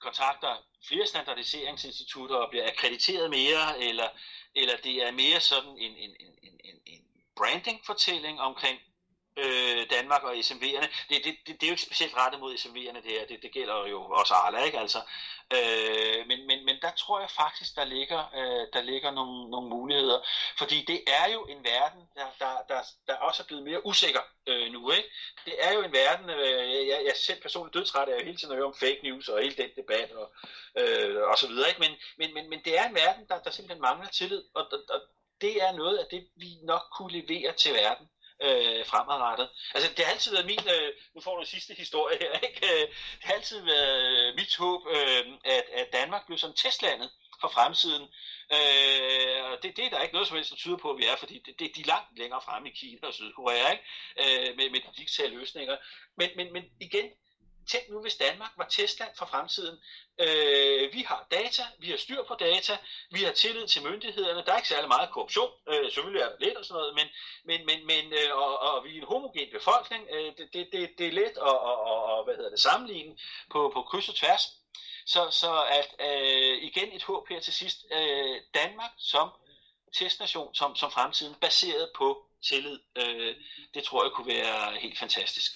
kontakter 0.00 0.56
flere 0.88 1.06
standardiseringsinstitutter 1.06 2.36
og 2.36 2.50
bliver 2.50 2.66
akkrediteret 2.66 3.30
mere, 3.30 3.80
eller, 3.80 4.08
eller 4.54 4.76
det 4.76 5.06
er 5.06 5.10
mere 5.10 5.40
sådan 5.40 5.70
en, 5.78 5.96
en, 5.96 6.16
en, 6.20 6.60
en, 6.64 6.80
en 6.86 7.04
branding-fortælling 7.36 8.40
omkring 8.40 8.78
øh, 9.36 9.90
Danmark 9.90 10.22
og 10.22 10.34
SMV'erne. 10.34 10.88
Det, 11.08 11.24
det, 11.24 11.36
det, 11.46 11.60
det 11.60 11.62
er 11.62 11.68
jo 11.68 11.72
ikke 11.72 11.82
specielt 11.82 12.16
rettet 12.16 12.40
mod 12.40 12.54
SMV'erne 12.54 13.02
det 13.02 13.10
her, 13.10 13.26
det, 13.26 13.42
det 13.42 13.52
gælder 13.52 13.86
jo 13.86 14.04
også 14.04 14.34
Arla, 14.34 14.64
ikke? 14.64 14.78
Altså, 14.78 15.00
øh, 15.54 16.26
men, 16.26 16.46
men, 16.46 16.64
men 16.64 16.76
der 16.82 16.90
tror 16.90 17.20
jeg 17.20 17.30
faktisk, 17.30 17.76
der 17.76 17.84
ligger, 17.84 18.20
øh, 18.34 18.66
der 18.72 18.82
ligger 18.82 19.10
nogle, 19.10 19.50
nogle 19.50 19.68
muligheder, 19.68 20.20
fordi 20.58 20.84
det 20.84 21.00
er 21.06 21.32
jo 21.32 21.44
en 21.44 21.64
verden, 21.64 22.02
der, 22.14 22.26
der, 22.38 22.52
der, 22.68 22.80
der 23.06 23.14
også 23.14 23.42
er 23.42 23.46
blevet 23.46 23.64
mere 23.64 23.86
usikker 23.86 24.20
øh, 24.46 24.72
nu, 24.72 24.90
ikke? 24.90 25.08
Det 25.44 25.54
er 25.58 25.72
jo 25.72 25.82
en 25.82 25.92
verden, 25.92 26.30
øh, 26.30 26.88
jeg, 26.88 27.02
jeg 27.06 27.14
selv 27.16 27.42
personligt 27.42 27.74
dødtræt 27.74 28.08
af 28.08 28.24
hele 28.24 28.36
tiden 28.36 28.52
at 28.52 28.56
høre 28.56 28.66
om 28.66 28.74
fake 28.74 29.00
news 29.02 29.28
og 29.28 29.42
hele 29.42 29.56
den 29.56 29.70
debat 29.76 30.12
og, 30.12 30.32
øh, 30.76 31.22
og 31.22 31.38
så 31.38 31.46
videre, 31.48 31.68
ikke? 31.68 31.80
Men, 31.80 31.92
men, 32.18 32.34
men, 32.34 32.50
men 32.50 32.60
det 32.64 32.78
er 32.78 32.88
en 32.88 32.94
verden, 32.94 33.28
der, 33.28 33.38
der 33.38 33.50
simpelthen 33.50 33.82
mangler 33.82 34.08
tillid, 34.08 34.42
og, 34.54 34.66
og, 34.72 34.78
og 34.88 35.00
det 35.40 35.62
er 35.62 35.72
noget 35.72 35.96
af 35.98 36.06
det, 36.10 36.28
vi 36.36 36.48
nok 36.62 36.82
kunne 36.96 37.12
levere 37.12 37.52
til 37.52 37.74
verden 37.74 38.08
øh, 38.42 38.86
fremadrettet. 38.86 39.48
Altså, 39.74 39.90
det 39.96 40.04
har 40.04 40.12
altid 40.12 40.32
været 40.32 40.46
min, 40.46 40.64
øh, 40.76 40.92
nu 41.14 41.20
får 41.20 41.38
du 41.38 41.44
sidste 41.46 41.74
historie 41.74 42.18
her, 42.20 42.32
ikke? 42.48 42.66
Øh, 42.72 42.88
det 43.18 43.24
har 43.28 43.34
altid 43.34 43.64
været 43.64 44.28
øh, 44.28 44.34
mit 44.34 44.56
håb, 44.56 44.82
øh, 44.96 45.24
at, 45.44 45.64
at 45.72 45.92
Danmark 45.92 46.26
blev 46.26 46.38
sådan 46.38 46.56
testlandet 46.56 47.10
for 47.40 47.48
fremtiden. 47.48 48.02
Øh, 48.56 49.38
og 49.50 49.62
det, 49.62 49.76
det 49.76 49.84
er 49.84 49.90
der 49.90 50.02
ikke 50.02 50.14
noget 50.14 50.28
som 50.28 50.36
helst, 50.36 50.50
der 50.50 50.56
tyder 50.56 50.76
på, 50.76 50.90
at 50.90 50.98
vi 50.98 51.04
er, 51.04 51.16
fordi 51.16 51.36
det, 51.46 51.58
det, 51.58 51.76
de 51.76 51.80
er 51.80 51.92
langt 51.94 52.18
længere 52.18 52.42
fremme 52.46 52.68
i 52.68 52.72
Kina 52.72 53.06
og 53.06 53.14
Sydkorea, 53.14 53.70
ikke? 53.70 53.84
Øh, 54.22 54.56
med, 54.56 54.70
med 54.70 54.80
de 54.80 54.96
digitale 54.96 55.34
løsninger. 55.38 55.76
Men, 56.16 56.30
men, 56.36 56.52
men 56.52 56.64
igen, 56.80 57.06
tænk 57.72 57.84
nu, 57.90 57.98
hvis 58.02 58.16
Danmark 58.26 58.52
var 58.56 58.68
testland 58.68 59.10
for 59.18 59.26
fremtiden. 59.26 59.76
Øh, 60.24 60.92
vi 60.92 61.02
har 61.10 61.26
data, 61.30 61.64
vi 61.78 61.88
har 61.90 61.96
styr 61.96 62.22
på 62.28 62.34
data, 62.34 62.74
vi 63.10 63.20
har 63.22 63.32
tillid 63.32 63.66
til 63.66 63.82
myndighederne, 63.82 64.44
der 64.44 64.52
er 64.52 64.56
ikke 64.56 64.74
særlig 64.74 64.88
meget 64.88 65.10
korruption, 65.10 65.52
øh, 65.68 65.84
selvfølgelig 65.84 66.22
er 66.22 66.28
der 66.28 66.44
lidt 66.44 66.56
og 66.56 66.64
sådan 66.64 66.78
noget, 66.78 66.94
men, 66.94 67.08
men, 67.48 67.60
men, 67.68 67.86
men 67.86 68.04
øh, 68.12 68.30
og, 68.42 68.52
og 68.58 68.84
vi 68.84 68.90
er 68.90 69.00
en 69.00 69.06
homogen 69.12 69.48
befolkning, 69.52 70.02
øh, 70.14 70.32
det, 70.38 70.46
det, 70.52 70.68
det, 70.72 70.90
det 70.98 71.06
er 71.06 71.12
let 71.12 71.36
at 71.36 71.38
og, 71.38 71.60
og, 71.60 72.04
og, 72.12 72.24
hvad 72.24 72.34
hedder 72.34 72.50
det, 72.50 72.60
sammenligne 72.60 73.14
på, 73.52 73.70
på 73.74 73.82
kryds 73.82 74.08
og 74.08 74.14
tværs. 74.14 74.44
Så, 75.06 75.30
så 75.30 75.52
at 75.78 75.90
øh, 76.08 76.54
igen 76.62 76.88
et 76.92 77.02
håb 77.02 77.28
her 77.28 77.40
til 77.40 77.52
sidst, 77.52 77.78
øh, 77.92 78.36
Danmark 78.54 78.90
som 78.98 79.28
testnation, 79.92 80.54
som, 80.54 80.76
som 80.76 80.90
fremtiden, 80.90 81.34
baseret 81.34 81.90
på 81.96 82.26
tillid, 82.48 82.78
øh, 82.96 83.36
det 83.74 83.82
tror 83.84 84.04
jeg 84.04 84.12
kunne 84.12 84.34
være 84.34 84.78
helt 84.78 84.98
fantastisk. 84.98 85.52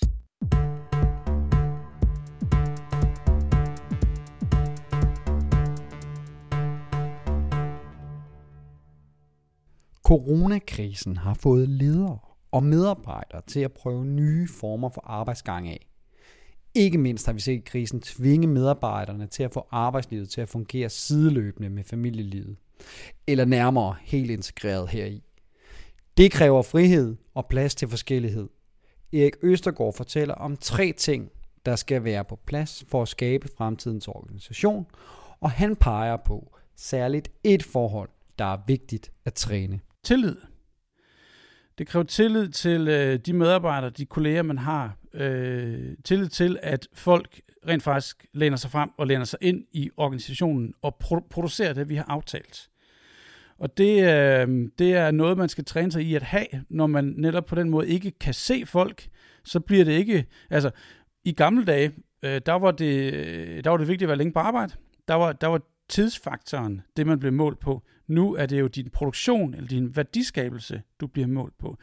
Coronakrisen 10.06 11.16
har 11.16 11.34
fået 11.34 11.68
ledere 11.68 12.18
og 12.52 12.62
medarbejdere 12.62 13.42
til 13.46 13.60
at 13.60 13.72
prøve 13.72 14.04
nye 14.04 14.48
former 14.48 14.88
for 14.88 15.02
arbejdsgang 15.04 15.68
af. 15.68 15.86
Ikke 16.74 16.98
mindst 16.98 17.26
har 17.26 17.32
vi 17.32 17.40
set 17.40 17.64
krisen 17.64 18.00
tvinge 18.00 18.46
medarbejderne 18.46 19.26
til 19.26 19.42
at 19.42 19.52
få 19.52 19.66
arbejdslivet 19.70 20.28
til 20.28 20.40
at 20.40 20.48
fungere 20.48 20.88
sideløbende 20.88 21.70
med 21.70 21.84
familielivet, 21.84 22.56
eller 23.26 23.44
nærmere 23.44 23.96
helt 24.00 24.30
integreret 24.30 24.88
heri. 24.88 25.22
Det 26.16 26.32
kræver 26.32 26.62
frihed 26.62 27.16
og 27.34 27.46
plads 27.46 27.74
til 27.74 27.88
forskellighed. 27.88 28.48
Erik 29.12 29.34
Østergaard 29.42 29.94
fortæller 29.94 30.34
om 30.34 30.56
tre 30.56 30.92
ting, 30.92 31.30
der 31.64 31.76
skal 31.76 32.04
være 32.04 32.24
på 32.24 32.38
plads 32.46 32.84
for 32.88 33.02
at 33.02 33.08
skabe 33.08 33.48
fremtidens 33.58 34.08
organisation, 34.08 34.86
og 35.40 35.50
han 35.50 35.76
peger 35.76 36.16
på 36.16 36.56
særligt 36.76 37.30
et 37.44 37.62
forhold, 37.62 38.08
der 38.38 38.44
er 38.44 38.58
vigtigt 38.66 39.12
at 39.24 39.34
træne 39.34 39.80
tillid. 40.06 40.36
Det 41.78 41.86
kræver 41.86 42.04
tillid 42.04 42.48
til 42.48 42.88
øh, 42.88 43.18
de 43.18 43.32
medarbejdere, 43.32 43.90
de 43.90 44.06
kolleger, 44.06 44.42
man 44.42 44.58
har. 44.58 44.96
Øh, 45.14 45.96
tillid 46.04 46.28
til, 46.28 46.58
at 46.62 46.88
folk 46.92 47.40
rent 47.68 47.82
faktisk 47.82 48.26
læner 48.32 48.56
sig 48.56 48.70
frem 48.70 48.90
og 48.98 49.06
læner 49.06 49.24
sig 49.24 49.38
ind 49.42 49.64
i 49.72 49.90
organisationen 49.96 50.74
og 50.82 50.96
pro- 51.04 51.28
producerer 51.30 51.72
det, 51.72 51.88
vi 51.88 51.94
har 51.94 52.04
aftalt. 52.08 52.68
Og 53.58 53.78
det, 53.78 54.02
øh, 54.02 54.68
det 54.78 54.92
er 54.92 55.10
noget, 55.10 55.38
man 55.38 55.48
skal 55.48 55.64
træne 55.64 55.92
sig 55.92 56.02
i 56.02 56.14
at 56.14 56.22
have, 56.22 56.46
når 56.68 56.86
man 56.86 57.14
netop 57.16 57.46
på 57.46 57.54
den 57.54 57.70
måde 57.70 57.88
ikke 57.88 58.10
kan 58.10 58.34
se 58.34 58.66
folk, 58.66 59.08
så 59.44 59.60
bliver 59.60 59.84
det 59.84 59.92
ikke... 59.92 60.26
Altså, 60.50 60.70
i 61.24 61.32
gamle 61.32 61.64
dage, 61.64 61.92
øh, 62.22 62.40
der, 62.46 62.52
var 62.52 62.70
det, 62.70 63.64
der 63.64 63.70
var 63.70 63.76
det 63.76 63.88
vigtigt 63.88 64.02
at 64.02 64.08
være 64.08 64.18
længe 64.18 64.32
på 64.32 64.38
arbejde. 64.38 64.72
Der 65.08 65.14
var, 65.14 65.32
der 65.32 65.46
var 65.46 65.60
tidsfaktoren, 65.88 66.82
det 66.96 67.06
man 67.06 67.18
blev 67.18 67.32
målt 67.32 67.58
på. 67.58 67.82
Nu 68.06 68.34
er 68.34 68.46
det 68.46 68.60
jo 68.60 68.66
din 68.66 68.90
produktion 68.90 69.54
eller 69.54 69.68
din 69.68 69.96
værdiskabelse, 69.96 70.82
du 71.00 71.06
bliver 71.06 71.28
målt 71.28 71.58
på. 71.58 71.78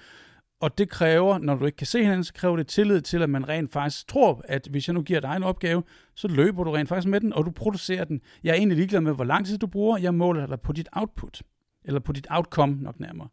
Og 0.59 0.77
det 0.77 0.89
kræver, 0.89 1.37
når 1.37 1.55
du 1.55 1.65
ikke 1.65 1.75
kan 1.75 1.87
se 1.87 2.01
hinanden, 2.01 2.23
så 2.23 2.33
kræver 2.33 2.57
det 2.57 2.67
tillid 2.67 3.01
til, 3.01 3.21
at 3.21 3.29
man 3.29 3.49
rent 3.49 3.71
faktisk 3.71 4.07
tror, 4.07 4.41
at 4.47 4.67
hvis 4.71 4.87
jeg 4.87 4.93
nu 4.93 5.01
giver 5.01 5.19
dig 5.19 5.35
en 5.35 5.43
opgave, 5.43 5.83
så 6.15 6.27
løber 6.27 6.63
du 6.63 6.71
rent 6.71 6.89
faktisk 6.89 7.07
med 7.07 7.21
den, 7.21 7.33
og 7.33 7.45
du 7.45 7.51
producerer 7.51 8.03
den. 8.03 8.21
Jeg 8.43 8.51
er 8.51 8.55
egentlig 8.55 8.77
ligeglad 8.77 9.01
med, 9.01 9.15
hvor 9.15 9.23
lang 9.23 9.45
tid 9.45 9.57
du 9.57 9.67
bruger. 9.67 9.97
Jeg 9.97 10.13
måler 10.13 10.45
dig 10.45 10.61
på 10.61 10.73
dit 10.73 10.89
output, 10.91 11.41
eller 11.85 11.99
på 11.99 12.11
dit 12.11 12.27
outcome 12.29 12.75
nok 12.75 12.99
nærmere. 12.99 13.27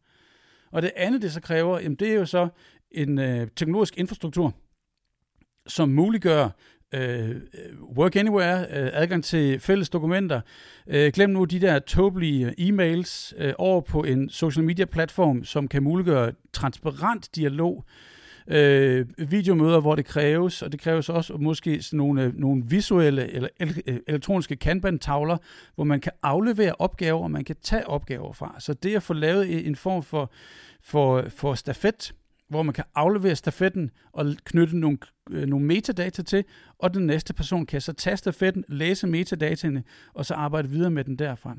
Og 0.73 0.83
det 0.83 0.93
andet, 0.97 1.23
det 1.23 1.33
så 1.33 1.41
kræver, 1.41 1.81
jamen 1.81 1.97
det 1.97 2.09
er 2.09 2.15
jo 2.15 2.27
så 2.27 2.49
en 2.91 3.19
øh, 3.19 3.49
teknologisk 3.57 3.99
infrastruktur, 3.99 4.55
som 5.67 5.89
muliggør 5.89 6.49
Øh, 6.95 7.29
øh, 7.31 7.37
work 7.97 8.17
anywhere, 8.17 8.61
øh, 8.61 8.91
adgang 8.93 9.25
til 9.25 9.61
fælles 9.61 9.89
dokumenter. 9.91 10.41
Øh, 10.87 11.13
glem 11.13 11.31
nu 11.31 11.45
de 11.45 11.61
der 11.61 11.79
tåbelige 11.79 12.55
e-mails 12.59 13.33
øh, 13.45 13.53
over 13.59 13.81
på 13.81 14.03
en 14.05 14.29
social 14.29 14.65
media 14.65 14.85
platform, 14.85 15.45
som 15.45 15.69
kan 15.69 15.83
muliggøre 15.83 16.33
transparent 16.53 17.37
dialog. 17.37 17.85
øh, 18.49 19.07
videomøder, 19.19 19.81
hvor 19.81 19.95
det 19.95 20.05
kræves, 20.05 20.63
og 20.63 20.73
det 20.73 20.81
kræves 20.81 21.09
også 21.09 21.33
måske 21.33 21.83
sådan 21.83 21.97
nogle, 21.97 22.33
nogle 22.37 22.63
visuelle 22.67 23.33
eller 23.33 23.49
el- 23.61 23.83
øh, 23.87 23.99
elektroniske 24.07 24.57
kanban-tavler, 24.57 25.37
hvor 25.75 25.85
man 25.85 26.01
kan 26.01 26.13
aflevere 26.23 26.75
opgaver, 26.79 27.23
og 27.23 27.31
man 27.31 27.45
kan 27.45 27.57
tage 27.63 27.87
opgaver 27.87 28.33
fra. 28.33 28.57
Så 28.59 28.75
det 28.75 28.97
at 28.97 29.03
få 29.03 29.13
lavet 29.15 29.67
en 29.67 29.77
form 29.77 30.03
for, 30.03 30.33
for, 30.83 31.25
for 31.29 31.55
stafet, 31.55 32.15
hvor 32.51 32.63
man 32.63 32.75
kan 32.75 32.85
aflevere 32.95 33.37
stafetten 33.37 33.91
og 34.13 34.35
knytte 34.45 34.79
nogle, 34.79 34.99
øh, 35.31 35.47
nogle 35.47 35.67
metadata 35.67 36.23
til, 36.23 36.45
og 36.79 36.95
den 36.95 37.07
næste 37.07 37.35
person 37.35 37.67
kan 37.67 37.81
så 37.81 37.93
tage 37.93 38.17
stafetten, 38.17 38.65
læse 38.69 39.07
metadataene, 39.07 39.85
og 40.15 40.27
så 40.27 40.35
arbejde 40.35 40.69
videre 40.69 40.91
med 40.91 41.05
den 41.05 41.17
derfra. 41.17 41.57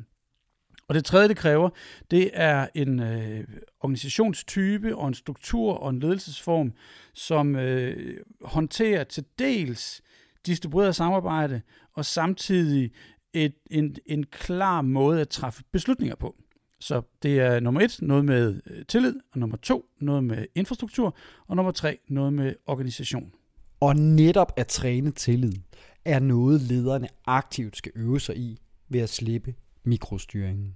Og 0.87 0.95
det 0.95 1.05
tredje, 1.05 1.27
det 1.27 1.37
kræver, 1.37 1.69
det 2.11 2.29
er 2.33 2.67
en 2.75 2.99
øh, 2.99 3.43
organisationstype 3.79 4.95
og 4.95 5.07
en 5.07 5.13
struktur 5.13 5.73
og 5.73 5.89
en 5.89 5.99
ledelsesform, 5.99 6.73
som 7.13 7.55
øh, 7.55 8.17
håndterer 8.41 9.03
til 9.03 9.25
dels 9.39 10.01
distribueret 10.45 10.95
samarbejde 10.95 11.61
og 11.93 12.05
samtidig 12.05 12.91
et, 13.33 13.55
en, 13.71 13.95
en 14.05 14.23
klar 14.23 14.81
måde 14.81 15.21
at 15.21 15.29
træffe 15.29 15.63
beslutninger 15.71 16.15
på. 16.15 16.35
Så 16.81 17.01
det 17.23 17.39
er 17.39 17.59
nummer 17.59 17.81
et, 17.81 17.99
noget 18.01 18.25
med 18.25 18.61
øh, 18.67 18.85
tillid, 18.85 19.15
og 19.33 19.39
nummer 19.39 19.57
to, 19.57 19.85
noget 19.99 20.23
med 20.23 20.45
infrastruktur, 20.55 21.15
og 21.47 21.55
nummer 21.55 21.71
tre, 21.71 21.99
noget 22.07 22.33
med 22.33 22.55
organisation. 22.67 23.31
Og 23.79 23.95
netop 23.95 24.53
at 24.57 24.67
træne 24.67 25.11
tillid 25.11 25.53
er 26.05 26.19
noget, 26.19 26.61
lederne 26.61 27.07
aktivt 27.25 27.77
skal 27.77 27.91
øve 27.95 28.19
sig 28.19 28.37
i 28.37 28.59
ved 28.89 29.01
at 29.01 29.09
slippe 29.09 29.53
mikrostyringen. 29.83 30.75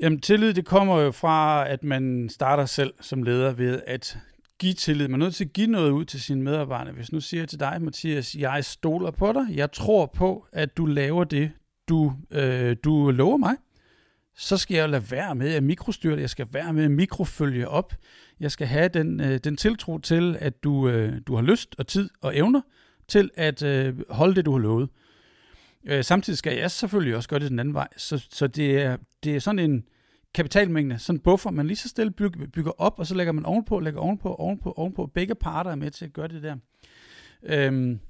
Jamen, 0.00 0.20
tillid, 0.20 0.54
det 0.54 0.64
kommer 0.64 1.00
jo 1.00 1.10
fra, 1.10 1.68
at 1.68 1.84
man 1.84 2.28
starter 2.28 2.66
selv 2.66 2.94
som 3.00 3.22
leder 3.22 3.52
ved 3.52 3.82
at 3.86 4.18
give 4.58 4.74
tillid. 4.74 5.08
Man 5.08 5.20
er 5.20 5.24
nødt 5.24 5.34
til 5.34 5.44
at 5.44 5.52
give 5.52 5.66
noget 5.66 5.90
ud 5.90 6.04
til 6.04 6.20
sine 6.20 6.42
medarbejdere. 6.42 6.94
Hvis 6.94 7.12
nu 7.12 7.20
siger 7.20 7.40
jeg 7.40 7.48
til 7.48 7.60
dig, 7.60 7.82
Mathias, 7.82 8.34
jeg 8.34 8.64
stoler 8.64 9.10
på 9.10 9.32
dig, 9.32 9.46
jeg 9.56 9.72
tror 9.72 10.06
på, 10.06 10.46
at 10.52 10.76
du 10.76 10.86
laver 10.86 11.24
det, 11.24 11.50
du, 11.88 12.12
øh, 12.30 12.76
du 12.84 13.10
lover 13.10 13.36
mig, 13.36 13.56
så 14.40 14.56
skal 14.56 14.74
jeg 14.74 14.88
lade 14.88 15.10
være 15.10 15.34
med 15.34 15.54
at 15.54 15.62
mikrostyre 15.62 16.14
det. 16.16 16.20
Jeg 16.20 16.30
skal 16.30 16.46
være 16.52 16.72
med 16.72 16.84
at 16.84 16.90
mikrofølge 16.90 17.68
op. 17.68 17.94
Jeg 18.40 18.50
skal 18.50 18.66
have 18.66 18.88
den, 18.88 19.20
øh, 19.20 19.38
den 19.38 19.56
tiltro 19.56 19.98
til, 19.98 20.36
at 20.40 20.64
du, 20.64 20.88
øh, 20.88 21.20
du 21.26 21.34
har 21.34 21.42
lyst 21.42 21.74
og 21.78 21.86
tid 21.86 22.10
og 22.20 22.36
evner 22.36 22.60
til 23.08 23.30
at 23.36 23.62
øh, 23.62 23.94
holde 24.10 24.34
det, 24.34 24.44
du 24.44 24.52
har 24.52 24.58
lovet. 24.58 24.88
Øh, 25.84 26.04
samtidig 26.04 26.38
skal 26.38 26.56
jeg 26.56 26.70
selvfølgelig 26.70 27.16
også 27.16 27.28
gøre 27.28 27.40
det 27.40 27.50
den 27.50 27.58
anden 27.58 27.74
vej. 27.74 27.88
Så, 27.96 28.26
så 28.30 28.46
det, 28.46 28.82
er, 28.82 28.96
det 29.24 29.36
er 29.36 29.40
sådan 29.40 29.58
en 29.58 29.84
kapitalmængde, 30.34 30.98
sådan 30.98 31.16
en 31.16 31.20
buffer, 31.20 31.50
man 31.50 31.66
lige 31.66 31.76
så 31.76 31.88
stille 31.88 32.10
bygger, 32.10 32.46
bygger 32.46 32.72
op, 32.80 32.98
og 32.98 33.06
så 33.06 33.14
lægger 33.14 33.32
man 33.32 33.46
ovenpå, 33.46 33.80
lægger 33.80 34.00
ovenpå, 34.00 34.34
ovenpå, 34.34 34.72
ovenpå. 34.76 35.06
Begge 35.06 35.34
parter 35.34 35.70
er 35.70 35.76
med 35.76 35.90
til 35.90 36.04
at 36.04 36.12
gøre 36.12 36.28
det 36.28 36.42
der. 36.42 36.56
Øhm, 37.42 38.00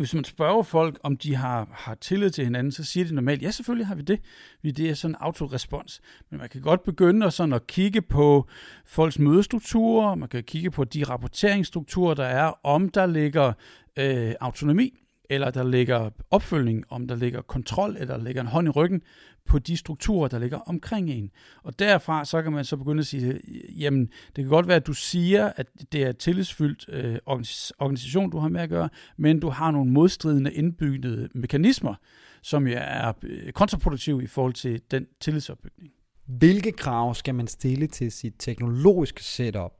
hvis 0.00 0.14
man 0.14 0.24
spørger 0.24 0.62
folk, 0.62 0.98
om 1.02 1.16
de 1.16 1.34
har, 1.34 1.68
har 1.72 1.94
tillid 1.94 2.30
til 2.30 2.44
hinanden, 2.44 2.72
så 2.72 2.84
siger 2.84 3.06
de 3.06 3.14
normalt, 3.14 3.42
ja, 3.42 3.50
selvfølgelig 3.50 3.86
har 3.86 3.94
vi 3.94 4.02
det. 4.02 4.20
Vi 4.62 4.70
det 4.70 4.90
er 4.90 4.94
sådan 4.94 5.12
en 5.14 5.16
autorespons. 5.20 6.00
Men 6.30 6.40
man 6.40 6.48
kan 6.48 6.60
godt 6.60 6.82
begynde 6.82 7.26
at, 7.26 7.32
sådan 7.32 7.52
at 7.52 7.66
kigge 7.66 8.02
på 8.02 8.46
folks 8.84 9.18
mødestrukturer, 9.18 10.14
man 10.14 10.28
kan 10.28 10.44
kigge 10.44 10.70
på 10.70 10.84
de 10.84 11.04
rapporteringsstrukturer, 11.04 12.14
der 12.14 12.24
er, 12.24 12.66
om 12.66 12.88
der 12.88 13.06
ligger 13.06 13.52
øh, 13.98 14.34
autonomi, 14.40 14.99
eller 15.30 15.50
der 15.50 15.64
ligger 15.64 16.10
opfølgning, 16.30 16.84
om 16.88 17.08
der 17.08 17.16
ligger 17.16 17.42
kontrol, 17.42 17.96
eller 17.98 18.16
der 18.16 18.24
ligger 18.24 18.40
en 18.40 18.46
hånd 18.46 18.68
i 18.68 18.70
ryggen 18.70 19.02
på 19.46 19.58
de 19.58 19.76
strukturer, 19.76 20.28
der 20.28 20.38
ligger 20.38 20.58
omkring 20.58 21.10
en. 21.10 21.30
Og 21.62 21.78
derfra 21.78 22.24
så 22.24 22.42
kan 22.42 22.52
man 22.52 22.64
så 22.64 22.76
begynde 22.76 23.00
at 23.00 23.06
sige, 23.06 23.40
jamen 23.78 24.06
det 24.06 24.44
kan 24.44 24.48
godt 24.48 24.68
være, 24.68 24.76
at 24.76 24.86
du 24.86 24.92
siger, 24.92 25.52
at 25.56 25.66
det 25.92 26.02
er 26.02 26.08
et 26.08 26.18
tillidsfyldt 26.18 26.86
øh, 26.88 27.18
organisation, 27.26 28.30
du 28.30 28.38
har 28.38 28.48
med 28.48 28.60
at 28.60 28.68
gøre, 28.68 28.88
men 29.16 29.40
du 29.40 29.48
har 29.48 29.70
nogle 29.70 29.90
modstridende 29.90 30.52
indbyggede 30.52 31.28
mekanismer, 31.34 31.94
som 32.42 32.66
jo 32.66 32.74
er 32.76 33.12
øh, 33.22 33.52
kontraproduktive 33.52 34.22
i 34.22 34.26
forhold 34.26 34.52
til 34.52 34.80
den 34.90 35.06
tillidsopbygning. 35.20 35.92
Hvilke 36.26 36.72
krav 36.72 37.14
skal 37.14 37.34
man 37.34 37.46
stille 37.46 37.86
til 37.86 38.12
sit 38.12 38.34
teknologiske 38.38 39.24
setup, 39.24 39.72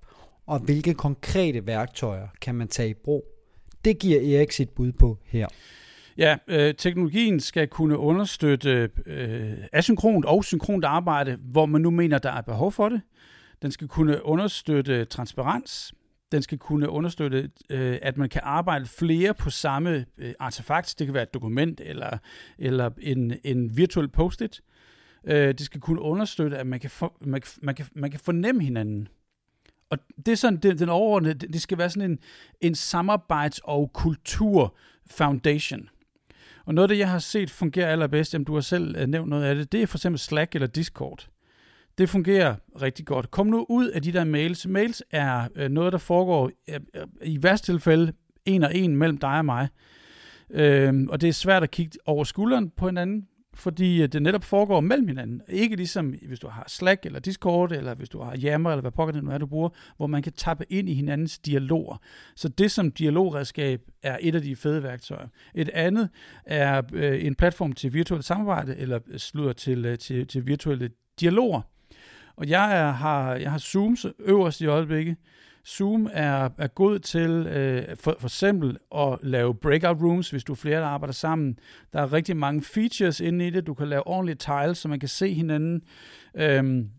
og 0.46 0.58
hvilke 0.58 0.94
konkrete 0.94 1.66
værktøjer 1.66 2.28
kan 2.40 2.54
man 2.54 2.68
tage 2.68 2.90
i 2.90 2.94
brug? 2.94 3.39
Det 3.84 3.98
giver 3.98 4.38
Erik 4.38 4.52
sit 4.52 4.70
bud 4.70 4.92
på 4.92 5.18
her. 5.24 5.48
Ja, 6.18 6.36
øh, 6.48 6.74
teknologien 6.74 7.40
skal 7.40 7.68
kunne 7.68 7.98
understøtte 7.98 8.90
øh, 9.06 9.52
asynkront 9.72 10.24
og 10.24 10.44
synkront 10.44 10.84
arbejde, 10.84 11.38
hvor 11.42 11.66
man 11.66 11.80
nu 11.80 11.90
mener, 11.90 12.18
der 12.18 12.32
er 12.32 12.40
behov 12.40 12.72
for 12.72 12.88
det. 12.88 13.00
Den 13.62 13.70
skal 13.70 13.88
kunne 13.88 14.24
understøtte 14.24 15.04
transparens. 15.04 15.94
Den 16.32 16.42
skal 16.42 16.58
kunne 16.58 16.88
understøtte, 16.88 17.50
øh, 17.70 17.98
at 18.02 18.16
man 18.16 18.28
kan 18.28 18.40
arbejde 18.44 18.86
flere 18.86 19.34
på 19.34 19.50
samme 19.50 20.06
øh, 20.18 20.32
artefakt. 20.38 20.94
Det 20.98 21.06
kan 21.06 21.14
være 21.14 21.22
et 21.22 21.34
dokument 21.34 21.80
eller, 21.84 22.18
eller 22.58 22.90
en, 23.00 23.34
en 23.44 23.76
virtuel 23.76 24.08
post-it. 24.08 24.60
Øh, 25.24 25.48
det 25.48 25.60
skal 25.60 25.80
kunne 25.80 26.00
understøtte, 26.00 26.58
at 26.58 26.66
man 26.66 26.80
kan, 26.80 26.90
for, 26.90 27.16
man, 27.20 27.42
man, 27.62 27.74
kan, 27.74 27.86
man 27.94 28.10
kan 28.10 28.20
fornemme 28.20 28.62
hinanden. 28.62 29.08
Og 29.90 29.98
det 30.26 30.32
er 30.32 30.36
sådan, 30.36 30.58
den, 30.58 30.78
den 30.78 30.88
overordnede, 30.88 31.34
det 31.34 31.62
skal 31.62 31.78
være 31.78 31.90
sådan 31.90 32.10
en, 32.10 32.18
en 32.60 32.74
samarbejds- 32.74 33.60
og 33.64 33.92
kultur 33.92 34.76
foundation. 35.10 35.88
Og 36.64 36.74
noget 36.74 36.84
af 36.84 36.88
det, 36.88 36.98
jeg 36.98 37.10
har 37.10 37.18
set 37.18 37.50
fungerer 37.50 37.92
allerbedst, 37.92 38.34
jamen 38.34 38.44
du 38.44 38.54
har 38.54 38.60
selv 38.60 38.96
øh, 38.98 39.06
nævnt 39.06 39.28
noget 39.28 39.44
af 39.44 39.54
det, 39.54 39.72
det 39.72 39.82
er 39.82 39.86
for 39.86 39.98
eksempel 39.98 40.18
Slack 40.18 40.54
eller 40.54 40.66
Discord. 40.66 41.28
Det 41.98 42.08
fungerer 42.08 42.54
rigtig 42.82 43.06
godt. 43.06 43.30
Kom 43.30 43.46
nu 43.46 43.66
ud 43.68 43.88
af 43.88 44.02
de 44.02 44.12
der 44.12 44.24
mails. 44.24 44.66
Mails 44.66 45.02
er 45.10 45.48
øh, 45.54 45.70
noget, 45.70 45.92
der 45.92 45.98
foregår 45.98 46.50
øh, 46.68 46.80
i 47.22 47.42
værste 47.42 47.72
tilfælde 47.72 48.12
en 48.44 48.62
og 48.62 48.76
en 48.76 48.96
mellem 48.96 49.18
dig 49.18 49.38
og 49.38 49.44
mig. 49.44 49.68
Øhm, 50.50 51.08
og 51.08 51.20
det 51.20 51.28
er 51.28 51.32
svært 51.32 51.62
at 51.62 51.70
kigge 51.70 51.98
over 52.06 52.24
skulderen 52.24 52.70
på 52.70 52.86
hinanden 52.86 53.28
fordi 53.60 54.02
øh, 54.02 54.08
det 54.08 54.22
netop 54.22 54.44
foregår 54.44 54.80
mellem 54.80 55.08
hinanden. 55.08 55.42
Ikke 55.48 55.76
ligesom 55.76 56.14
hvis 56.26 56.38
du 56.38 56.48
har 56.48 56.64
Slack 56.68 57.06
eller 57.06 57.20
Discord, 57.20 57.72
eller 57.72 57.94
hvis 57.94 58.08
du 58.08 58.20
har 58.20 58.36
Yammer, 58.44 58.70
eller 58.70 58.80
hvad 58.80 58.90
pokker 58.90 59.12
det 59.12 59.24
nu 59.24 59.30
er, 59.30 59.38
du 59.38 59.46
bruger, 59.46 59.68
hvor 59.96 60.06
man 60.06 60.22
kan 60.22 60.32
tappe 60.32 60.64
ind 60.72 60.88
i 60.88 60.94
hinandens 60.94 61.38
dialoger. 61.38 61.96
Så 62.36 62.48
det 62.48 62.70
som 62.70 62.92
dialogredskab 62.92 63.80
er 64.02 64.18
et 64.20 64.34
af 64.34 64.42
de 64.42 64.56
fede 64.56 64.82
værktøjer. 64.82 65.28
Et 65.54 65.68
andet 65.68 66.08
er 66.44 66.82
øh, 66.92 67.24
en 67.24 67.34
platform 67.34 67.72
til 67.72 67.94
virtuelt 67.94 68.24
samarbejde, 68.24 68.76
eller 68.76 68.98
øh, 69.08 69.18
slutter 69.18 69.52
til, 69.52 69.84
øh, 69.84 69.98
til, 69.98 70.26
til 70.26 70.46
virtuelle 70.46 70.90
dialoger. 71.20 71.60
Og 72.36 72.48
jeg 72.48 72.78
er, 72.80 72.90
har, 72.90 73.34
jeg 73.34 73.50
har 73.50 73.58
Zoom 73.58 73.96
øverst 74.18 74.60
i 74.60 74.66
øjeblikket, 74.66 75.16
Zoom 75.68 76.08
er, 76.12 76.48
er 76.58 76.66
god 76.66 76.98
til 76.98 77.30
øh, 77.30 77.96
for, 77.96 78.16
for 78.18 78.28
eksempel 78.28 78.78
at 78.96 79.18
lave 79.22 79.54
breakout 79.54 80.02
rooms, 80.02 80.30
hvis 80.30 80.44
du 80.44 80.52
er 80.52 80.56
flere, 80.56 80.80
der 80.80 80.86
arbejder 80.86 81.12
sammen. 81.12 81.58
Der 81.92 82.00
er 82.00 82.12
rigtig 82.12 82.36
mange 82.36 82.62
features 82.62 83.20
inde 83.20 83.46
i 83.46 83.50
det. 83.50 83.66
Du 83.66 83.74
kan 83.74 83.88
lave 83.88 84.06
ordentlige 84.06 84.36
tiles, 84.36 84.78
så 84.78 84.88
man 84.88 85.00
kan 85.00 85.08
se 85.08 85.34
hinanden. 85.34 85.82
Øhm, 86.36 86.90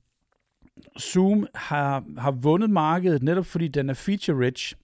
Zoom 1.00 1.48
har, 1.56 2.04
har 2.18 2.32
vundet 2.32 2.70
markedet, 2.70 3.24
netop 3.24 3.46
fordi 3.46 3.68
den 3.68 3.90
er 3.90 3.94
feature-rich. 3.94 4.76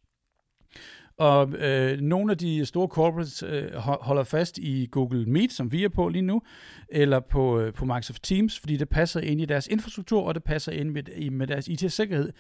Og 1.18 1.54
øh, 1.54 2.02
nogle 2.02 2.32
af 2.32 2.38
de 2.38 2.66
store 2.66 2.88
corporates 2.88 3.44
øh, 3.44 3.74
holder 3.76 4.24
fast 4.24 4.58
i 4.58 4.88
Google 4.92 5.26
Meet, 5.26 5.52
som 5.52 5.72
vi 5.72 5.84
er 5.84 5.90
på 5.90 6.10
lige 6.10 6.22
nu, 6.22 6.42
eller 6.90 7.20
på, 7.20 7.60
øh, 7.60 7.74
på 7.74 7.86
Microsoft 7.86 8.24
Teams, 8.24 8.60
fordi 8.60 8.78
det 8.78 8.90
passer 8.90 9.20
ind 9.20 9.42
i 9.42 9.46
deres 9.46 9.68
infrastruktur, 9.68 10.22
og 10.22 10.36
det 10.36 10.44
passer 10.44 10.72
ind 10.72 10.90
med, 10.90 11.32
med 11.32 11.48
deres 11.48 11.68
IT-sikkerhed. 11.68 12.32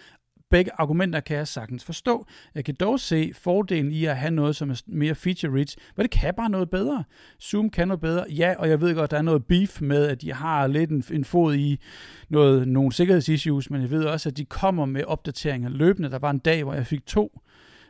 Begge 0.50 0.72
argumenter 0.74 1.20
kan 1.20 1.38
jeg 1.38 1.48
sagtens 1.48 1.84
forstå. 1.84 2.26
Jeg 2.56 2.66
kan 2.66 2.76
dog 2.76 3.00
se 3.00 3.32
fordelen 3.34 3.92
i 3.92 4.06
at 4.06 4.18
have 4.18 4.32
noget, 4.32 4.56
som 4.56 4.70
er 4.70 4.82
mere 4.88 5.16
feature-rich, 5.16 5.78
men 5.96 6.04
det 6.04 6.12
kan 6.12 6.34
bare 6.34 6.50
noget 6.50 6.70
bedre. 6.70 7.04
Zoom 7.42 7.70
kan 7.70 7.88
noget 7.88 8.02
bedre. 8.02 8.26
Ja, 8.30 8.54
og 8.58 8.70
jeg 8.70 8.82
ved 8.82 8.96
godt, 8.96 9.12
der 9.12 9.18
er 9.18 9.22
noget 9.22 9.46
beef 9.46 9.82
med, 9.82 10.08
at 10.08 10.22
de 10.22 10.34
har 10.34 10.68
lidt 10.68 10.90
en, 10.90 11.04
en 11.12 11.26
fod 11.26 11.56
i 11.56 11.80
noget, 12.30 12.68
nogle 12.68 12.92
sikkerhedsissues, 12.92 13.70
men 13.70 13.82
jeg 13.82 13.90
ved 13.92 14.06
også, 14.06 14.30
at 14.30 14.38
de 14.38 14.46
kommer 14.46 14.86
med 14.86 15.04
opdateringer 15.04 15.70
løbende. 15.70 16.10
Der 16.10 16.20
var 16.20 16.30
en 16.30 16.40
dag, 16.40 16.64
hvor 16.64 16.74
jeg 16.74 16.88
fik 16.88 17.06
to 17.06 17.42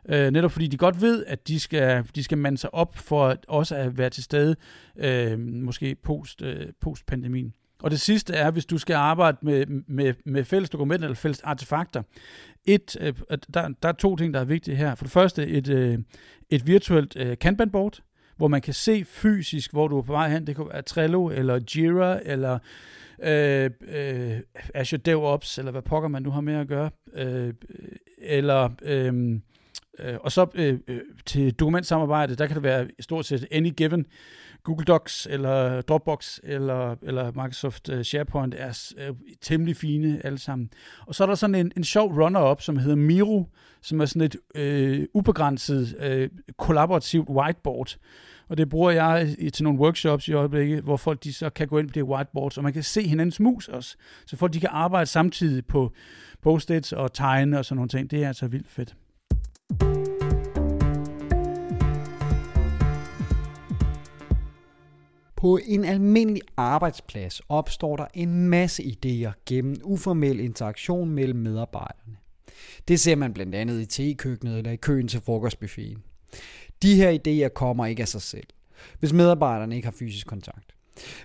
Øh, 0.10 0.32
netop 0.32 0.52
fordi 0.52 0.68
de 0.68 0.78
godt 0.78 1.02
ved, 1.02 1.26
at 1.26 1.48
de 1.48 1.60
skal, 1.60 2.04
de 2.16 2.24
skal 2.24 2.38
mande 2.38 2.58
sig 2.58 2.74
op 2.74 2.98
for 2.98 3.28
at 3.28 3.46
også 3.48 3.76
at 3.76 3.98
være 3.98 4.10
til 4.10 4.24
stede, 4.24 4.56
øh, 4.98 5.40
måske 5.40 5.96
post, 5.96 6.42
øh, 6.42 6.68
post-pandemien. 6.82 7.54
Og 7.84 7.92
det 7.92 8.02
sidste 8.02 8.34
er, 8.34 8.52
hvis 8.52 8.66
du 8.66 8.78
skal 8.78 8.94
arbejde 8.94 9.38
med, 9.42 9.66
med, 9.88 10.14
med 10.26 10.44
fælles 10.44 10.70
dokumenter 10.70 11.06
eller 11.06 11.16
fælles 11.16 11.42
artefakter. 11.42 12.04
Et, 12.66 12.98
øh, 13.00 13.14
der, 13.54 13.70
der 13.84 13.90
er 13.90 13.94
to 13.94 14.16
ting, 14.16 14.34
der 14.34 14.40
er 14.40 14.46
vigtige 14.46 14.76
her. 14.76 14.96
For 14.96 15.06
det 15.06 15.12
første 15.12 15.48
et, 15.48 15.70
øh, 15.70 16.00
et 16.50 16.68
virtuelt 16.68 17.16
øh, 17.16 17.38
Kanban-board, 17.42 18.00
hvor 18.38 18.48
man 18.48 18.62
kan 18.62 18.74
se 18.74 19.06
fysisk, 19.06 19.72
hvor 19.72 19.88
du 19.88 19.98
er 19.98 20.02
på 20.02 20.12
vej 20.12 20.30
hen. 20.30 20.48
Det 20.48 20.56
kan 20.56 20.68
være 20.72 20.82
Trello, 20.82 21.30
eller 21.30 21.60
Jira, 21.76 22.20
eller 22.26 22.60
øh, 23.24 23.70
øh, 23.88 24.40
Azure 24.74 25.02
DevOps, 25.06 25.58
eller 25.58 25.72
hvad 25.72 25.82
pokker 25.82 26.10
man 26.10 26.24
nu 26.24 26.32
har 26.32 26.42
med 26.42 26.54
at 26.54 26.68
gøre. 26.68 26.90
Øh, 27.14 27.54
eller 28.22 28.70
øh, 28.82 29.40
øh 30.00 30.18
og 30.22 30.32
så 30.32 30.48
øh, 30.56 30.80
øh, 30.88 31.02
til 31.26 31.54
dokumentsamarbejde, 31.54 32.36
der 32.36 32.48
kan 32.48 32.56
det 32.56 32.64
være 32.64 32.88
stort 33.00 33.26
set 33.26 33.48
any 33.52 33.70
given. 33.70 34.06
Google 34.68 34.86
Docs 34.86 35.28
eller 35.30 35.82
Dropbox 35.82 36.40
eller, 36.44 36.96
eller 37.02 37.32
Microsoft 37.32 37.90
øh, 37.90 38.04
SharePoint 38.04 38.56
er 38.58 38.94
øh, 38.98 39.16
temmelig 39.42 39.78
fine 39.78 40.22
alle 40.26 40.38
sammen. 40.38 40.70
Og 41.06 41.16
så 41.16 41.24
er 41.24 41.28
der 41.28 41.36
sådan 41.36 41.56
en, 41.56 41.72
en 41.78 41.84
sjov 41.84 42.14
runner-up, 42.14 42.62
som 42.62 42.78
hedder 42.78 42.96
Miro, 42.96 43.46
som 43.82 44.02
er 44.02 44.06
sådan 44.06 44.22
et 44.22 44.36
øh, 44.56 45.08
ubegrænset 45.14 45.96
øh, 46.00 46.30
kollaborativt 46.58 47.30
whiteboard. 47.30 47.98
Og 48.50 48.58
det 48.58 48.70
bruger 48.70 48.92
jeg 48.92 49.36
til 49.54 49.64
nogle 49.64 49.80
workshops 49.80 50.28
i 50.28 50.34
øjeblikket, 50.34 50.82
hvor 50.84 50.98
folk 50.98 51.24
de 51.24 51.34
så 51.34 51.50
kan 51.50 51.68
gå 51.68 51.78
ind 51.78 51.88
på 51.88 51.94
det 51.94 52.04
whiteboard, 52.04 52.52
så 52.52 52.62
man 52.62 52.74
kan 52.74 52.84
se 52.84 53.08
hinandens 53.08 53.40
mus 53.40 53.68
også. 53.68 53.96
Så 54.26 54.38
folk 54.38 54.54
de 54.54 54.60
kan 54.60 54.70
arbejde 54.72 55.06
samtidig 55.06 55.66
på 55.66 55.92
post-its 56.42 56.94
og 56.94 57.14
tegne 57.14 57.60
og 57.60 57.66
sådan 57.66 57.76
nogle 57.76 57.90
ting. 57.90 58.12
Det 58.12 58.24
er 58.24 58.28
altså 58.28 58.48
vildt 58.48 58.70
fedt. 58.70 58.96
På 65.38 65.60
en 65.66 65.86
almindelig 65.86 66.42
arbejdsplads 66.58 67.42
opstår 67.50 67.96
der 67.96 68.08
en 68.14 68.50
masse 68.50 68.84
idéer 68.84 69.32
gennem 69.46 69.76
uformel 69.84 70.40
interaktion 70.40 71.10
mellem 71.10 71.40
medarbejderne. 71.40 72.18
Det 72.88 73.00
ser 73.00 73.16
man 73.16 73.34
blandt 73.34 73.56
andet 73.56 73.82
i 73.82 73.86
tekøkkenet 73.86 74.58
eller 74.58 74.72
i 74.72 74.76
køen 74.76 75.08
til 75.08 75.22
frokostbuffeten. 75.22 76.04
De 76.82 76.96
her 76.96 77.12
idéer 77.12 77.54
kommer 77.54 77.86
ikke 77.86 78.02
af 78.02 78.08
sig 78.08 78.22
selv, 78.22 78.48
hvis 79.00 79.14
medarbejderne 79.14 79.76
ikke 79.76 79.86
har 79.86 79.96
fysisk 80.00 80.28
kontakt. 80.28 80.76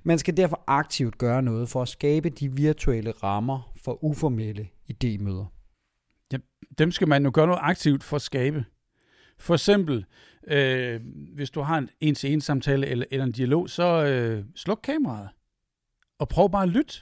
Man 0.03 0.19
skal 0.19 0.37
derfor 0.37 0.65
aktivt 0.67 1.19
gøre 1.19 1.43
noget 1.43 1.69
for 1.69 1.83
at 1.83 1.89
skabe 1.89 2.29
de 2.29 2.53
virtuelle 2.53 3.11
rammer 3.11 3.73
for 3.85 4.05
uformelle 4.05 4.69
idémøder. 4.93 5.45
Ja, 6.33 6.39
dem 6.79 6.91
skal 6.91 7.09
man 7.09 7.25
jo 7.25 7.31
gøre 7.35 7.47
noget 7.47 7.61
aktivt 7.63 8.05
for 8.05 8.17
at 8.17 8.23
skabe. 8.23 8.65
For 9.39 9.55
eksempel, 9.55 10.05
øh, 10.47 11.01
hvis 11.35 11.51
du 11.51 11.61
har 11.61 11.79
en 11.79 11.91
en-til-en 12.01 12.41
samtale 12.41 12.87
eller, 12.87 13.07
eller 13.11 13.25
en 13.25 13.33
dialog, 13.33 13.71
så 13.71 14.05
øh, 14.05 14.45
sluk 14.55 14.81
kameraet 14.83 15.29
og 16.19 16.29
prøv 16.29 16.51
bare 16.51 16.63
at 16.63 16.69
lytte. 16.69 16.95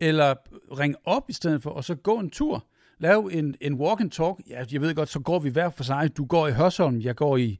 Eller 0.00 0.34
ring 0.78 0.94
op 1.04 1.30
i 1.30 1.32
stedet 1.32 1.62
for, 1.62 1.70
og 1.70 1.84
så 1.84 1.94
gå 1.94 2.18
en 2.18 2.30
tur. 2.30 2.66
Lav 2.98 3.30
en, 3.32 3.54
en 3.60 3.74
walk 3.74 4.00
and 4.00 4.10
talk. 4.10 4.40
Ja, 4.48 4.64
jeg 4.72 4.80
ved 4.80 4.94
godt, 4.94 5.08
så 5.08 5.20
går 5.20 5.38
vi 5.38 5.50
hver 5.50 5.70
for 5.70 5.84
sig. 5.84 6.16
Du 6.16 6.24
går 6.24 6.48
i 6.48 6.52
Hørsholm, 6.52 7.00
jeg 7.00 7.16
går 7.16 7.36
i, 7.36 7.58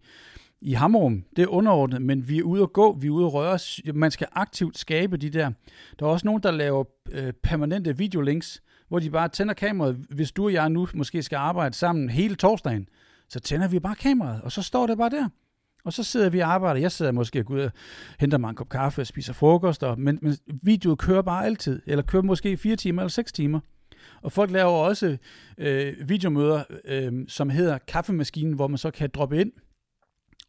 i 0.61 0.73
Hammerum. 0.73 1.25
Det 1.37 1.43
er 1.43 1.47
underordnet, 1.47 2.03
men 2.03 2.29
vi 2.29 2.39
er 2.39 2.43
ude 2.43 2.63
at 2.63 2.73
gå, 2.73 2.97
vi 3.01 3.07
er 3.07 3.11
ude 3.11 3.27
at 3.27 3.33
røre 3.33 3.53
os. 3.53 3.81
Man 3.95 4.11
skal 4.11 4.27
aktivt 4.33 4.79
skabe 4.79 5.17
de 5.17 5.31
der. 5.31 5.51
Der 5.99 6.07
er 6.07 6.11
også 6.11 6.27
nogen, 6.27 6.43
der 6.43 6.51
laver 6.51 6.85
øh, 7.13 7.33
permanente 7.43 7.99
videolinks, 7.99 8.63
hvor 8.89 8.99
de 8.99 9.11
bare 9.11 9.29
tænder 9.29 9.55
kameraet. 9.55 9.97
Hvis 10.11 10.33
du 10.33 10.45
og 10.45 10.53
jeg 10.53 10.71
nu 10.71 10.89
måske 10.95 11.23
skal 11.23 11.37
arbejde 11.37 11.75
sammen 11.75 12.11
hele 12.11 12.35
torsdagen, 12.35 12.89
så 13.33 13.41
tænder 13.41 13.69
vi 13.69 13.81
bare 13.81 13.95
kameraet, 13.95 14.43
og 14.43 14.53
så 14.53 14.63
står 14.63 14.87
det 14.87 14.99
bare 14.99 15.11
der. 15.11 15.29
Og 15.85 15.93
så 15.93 16.03
sidder 16.03 16.31
vi 16.31 16.41
og 16.41 16.53
arbejder. 16.53 16.81
Jeg 16.81 16.93
sidder 16.93 17.13
måske 17.13 17.39
og 17.39 17.45
går 17.45 17.55
ud 17.55 17.61
og 17.61 17.71
henter 18.21 18.39
mig 18.39 18.49
en 18.49 18.55
kop 18.55 18.69
kaffe 18.69 19.03
og 19.03 19.07
spiser 19.07 19.33
frokost, 19.33 19.83
og, 19.83 20.01
men, 20.01 20.19
men 20.23 20.37
videoet 20.63 20.99
kører 20.99 21.23
bare 21.23 21.45
altid, 21.47 21.83
eller 21.87 22.03
kører 22.03 22.23
måske 22.23 22.57
fire 22.57 22.77
timer 22.77 23.03
eller 23.03 23.11
seks 23.11 23.33
timer. 23.33 23.61
Og 24.23 24.33
folk 24.33 24.51
laver 24.51 24.71
også 24.71 25.17
øh, 25.59 26.09
videomøder, 26.09 26.65
øh, 26.85 27.13
som 27.29 27.51
hedder 27.51 27.79
kaffemaskinen, 27.79 28.55
hvor 28.55 28.67
man 28.67 28.79
så 28.79 28.91
kan 28.91 29.11
droppe 29.15 29.41
ind 29.41 29.53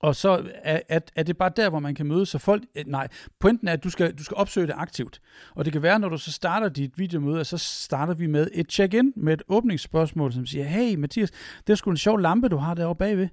og 0.03 0.15
så 0.15 0.51
er, 0.63 0.79
er, 0.89 0.99
er 1.15 1.23
det 1.23 1.37
bare 1.37 1.51
der, 1.55 1.69
hvor 1.69 1.79
man 1.79 1.95
kan 1.95 2.05
møde 2.05 2.25
Så 2.25 2.37
folk, 2.37 2.63
øh, 2.75 2.83
nej, 2.87 3.07
pointen 3.39 3.67
er, 3.67 3.73
at 3.73 3.83
du 3.83 3.89
skal, 3.89 4.13
du 4.13 4.23
skal 4.23 4.35
opsøge 4.35 4.67
det 4.67 4.73
aktivt. 4.77 5.21
Og 5.55 5.65
det 5.65 5.73
kan 5.73 5.81
være, 5.81 5.99
når 5.99 6.09
du 6.09 6.17
så 6.17 6.31
starter 6.31 6.69
dit 6.69 6.99
videomøde, 6.99 7.45
så 7.45 7.57
starter 7.57 8.13
vi 8.13 8.27
med 8.27 8.47
et 8.53 8.71
check-in 8.71 9.13
med 9.15 9.33
et 9.33 9.43
åbningsspørgsmål, 9.47 10.33
som 10.33 10.45
siger, 10.45 10.65
hey 10.65 10.95
Mathias, 10.95 11.31
det 11.67 11.73
er 11.73 11.75
sgu 11.75 11.91
en 11.91 11.97
sjov 11.97 12.19
lampe, 12.19 12.47
du 12.47 12.57
har 12.57 12.73
derovre 12.73 12.95
bagved. 12.95 13.27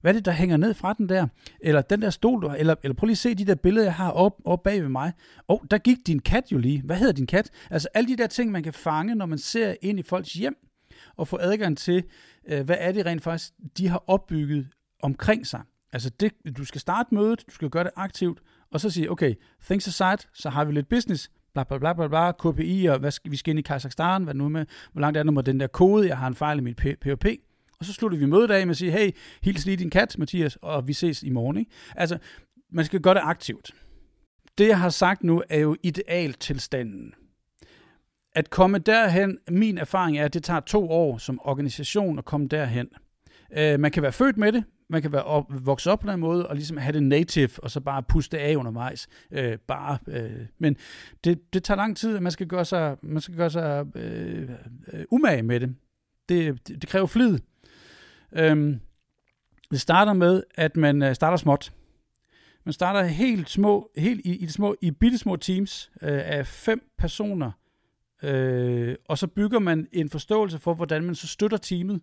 Hvad 0.00 0.10
er 0.10 0.12
det, 0.12 0.24
der 0.24 0.32
hænger 0.32 0.56
ned 0.56 0.74
fra 0.74 0.92
den 0.92 1.08
der? 1.08 1.26
Eller 1.60 1.82
den 1.82 2.02
der 2.02 2.10
stol, 2.10 2.42
du 2.42 2.48
har, 2.48 2.56
eller, 2.56 2.74
eller 2.82 2.94
prøv 2.94 3.06
lige 3.06 3.14
at 3.14 3.18
se 3.18 3.34
de 3.34 3.44
der 3.44 3.54
billeder, 3.54 3.86
jeg 3.86 3.94
har 3.94 4.10
oppe 4.10 4.46
op 4.46 4.62
bag 4.62 4.82
ved 4.82 4.88
mig. 4.88 5.12
Og 5.48 5.60
oh, 5.62 5.66
der 5.70 5.78
gik 5.78 5.96
din 6.06 6.18
kat 6.18 6.52
jo 6.52 6.58
lige. 6.58 6.82
Hvad 6.82 6.96
hedder 6.96 7.12
din 7.12 7.26
kat? 7.26 7.50
Altså 7.70 7.88
alle 7.94 8.08
de 8.08 8.16
der 8.16 8.26
ting, 8.26 8.50
man 8.50 8.62
kan 8.62 8.72
fange, 8.72 9.14
når 9.14 9.26
man 9.26 9.38
ser 9.38 9.74
ind 9.82 9.98
i 9.98 10.02
folks 10.02 10.32
hjem, 10.32 10.56
og 11.16 11.28
få 11.28 11.38
adgang 11.40 11.78
til, 11.78 12.04
øh, 12.48 12.64
hvad 12.64 12.76
er 12.78 12.92
det 12.92 13.06
rent 13.06 13.22
faktisk, 13.22 13.52
de 13.78 13.88
har 13.88 14.04
opbygget 14.06 14.68
omkring 15.02 15.46
sig. 15.46 15.60
Altså, 15.92 16.10
det, 16.20 16.32
du 16.56 16.64
skal 16.64 16.80
starte 16.80 17.14
mødet, 17.14 17.44
du 17.48 17.54
skal 17.54 17.70
gøre 17.70 17.84
det 17.84 17.92
aktivt, 17.96 18.38
og 18.70 18.80
så 18.80 18.90
sige, 18.90 19.10
okay, 19.10 19.34
things 19.64 19.88
aside, 19.88 20.28
så 20.34 20.50
har 20.50 20.64
vi 20.64 20.72
lidt 20.72 20.88
business, 20.88 21.30
bla 21.52 21.64
bla 21.64 21.78
bla 21.78 21.92
bla 21.92 22.08
bla, 22.08 22.32
KPI, 22.32 22.86
og 22.86 22.98
hvad 22.98 23.10
skal, 23.10 23.30
vi 23.30 23.36
skal 23.36 23.50
ind 23.50 23.58
i 23.58 23.62
Kazakhstan, 23.62 24.24
hvad 24.24 24.34
nu 24.34 24.48
med, 24.48 24.66
hvor 24.92 25.00
langt 25.00 25.18
er 25.18 25.22
det 25.22 25.34
med 25.34 25.42
den 25.42 25.60
der 25.60 25.66
kode, 25.66 26.08
jeg 26.08 26.18
har 26.18 26.26
en 26.26 26.34
fejl 26.34 26.58
i 26.58 26.60
mit 26.60 26.76
POP, 26.76 27.24
og 27.78 27.84
så 27.84 27.92
slutter 27.92 28.18
vi 28.18 28.26
mødet 28.26 28.50
af 28.50 28.66
med 28.66 28.70
at 28.70 28.76
sige, 28.76 28.90
hey, 28.90 29.10
hils 29.42 29.66
lige 29.66 29.76
din 29.76 29.90
kat, 29.90 30.18
Mathias, 30.18 30.58
og 30.62 30.88
vi 30.88 30.92
ses 30.92 31.22
i 31.22 31.30
morgen. 31.30 31.56
Ikke? 31.56 31.70
Altså, 31.96 32.18
man 32.72 32.84
skal 32.84 33.00
gøre 33.00 33.14
det 33.14 33.22
aktivt. 33.24 33.74
Det, 34.58 34.68
jeg 34.68 34.80
har 34.80 34.88
sagt 34.88 35.24
nu, 35.24 35.42
er 35.48 35.58
jo 35.58 35.76
idealtilstanden. 35.82 37.14
At 38.34 38.50
komme 38.50 38.78
derhen, 38.78 39.38
min 39.50 39.78
erfaring 39.78 40.18
er, 40.18 40.24
at 40.24 40.34
det 40.34 40.44
tager 40.44 40.60
to 40.60 40.90
år 40.90 41.18
som 41.18 41.40
organisation 41.44 42.18
at 42.18 42.24
komme 42.24 42.48
derhen. 42.48 42.88
Uh, 43.50 43.80
man 43.80 43.90
kan 43.90 44.02
være 44.02 44.12
født 44.12 44.36
med 44.36 44.52
det, 44.52 44.64
man 44.88 45.02
kan 45.02 45.12
være 45.12 45.22
op, 45.22 45.66
vokse 45.66 45.90
op 45.90 46.00
på 46.00 46.10
den 46.10 46.20
måde, 46.20 46.48
og 46.48 46.54
ligesom 46.54 46.76
have 46.76 46.92
det 46.92 47.02
native, 47.02 47.50
og 47.58 47.70
så 47.70 47.80
bare 47.80 48.02
puste 48.02 48.38
af 48.38 48.56
undervejs. 48.56 49.08
Øh, 49.30 49.58
bare, 49.58 49.98
øh, 50.06 50.46
men 50.58 50.76
det, 51.24 51.54
det 51.54 51.64
tager 51.64 51.76
lang 51.76 51.96
tid, 51.96 52.16
at 52.16 52.22
man 52.22 52.32
skal 52.32 52.46
gøre 52.46 52.64
sig, 52.64 52.96
man 53.02 53.20
skal 53.20 53.36
gøre 53.36 53.50
sig 53.50 53.86
øh, 53.94 54.50
øh, 54.92 55.04
umage 55.10 55.42
med 55.42 55.60
det. 55.60 55.74
Det, 56.28 56.68
det, 56.68 56.82
det 56.82 56.88
kræver 56.88 57.06
flid. 57.06 57.38
Øhm, 58.32 58.80
det 59.70 59.80
starter 59.80 60.12
med, 60.12 60.42
at 60.54 60.76
man 60.76 61.02
øh, 61.02 61.14
starter 61.14 61.36
småt. 61.36 61.72
Man 62.64 62.72
starter 62.72 63.02
helt 63.02 63.50
små, 63.50 63.90
helt 63.96 64.26
i, 64.26 64.36
i, 64.36 64.46
små, 64.46 64.76
i 64.80 64.90
bitte 64.90 65.18
små 65.18 65.36
teams 65.36 65.90
øh, 66.02 66.20
af 66.24 66.46
fem 66.46 66.90
personer, 66.98 67.50
øh, 68.22 68.94
og 69.08 69.18
så 69.18 69.26
bygger 69.26 69.58
man 69.58 69.86
en 69.92 70.10
forståelse 70.10 70.58
for, 70.58 70.74
hvordan 70.74 71.04
man 71.04 71.14
så 71.14 71.26
støtter 71.26 71.56
teamet. 71.56 72.00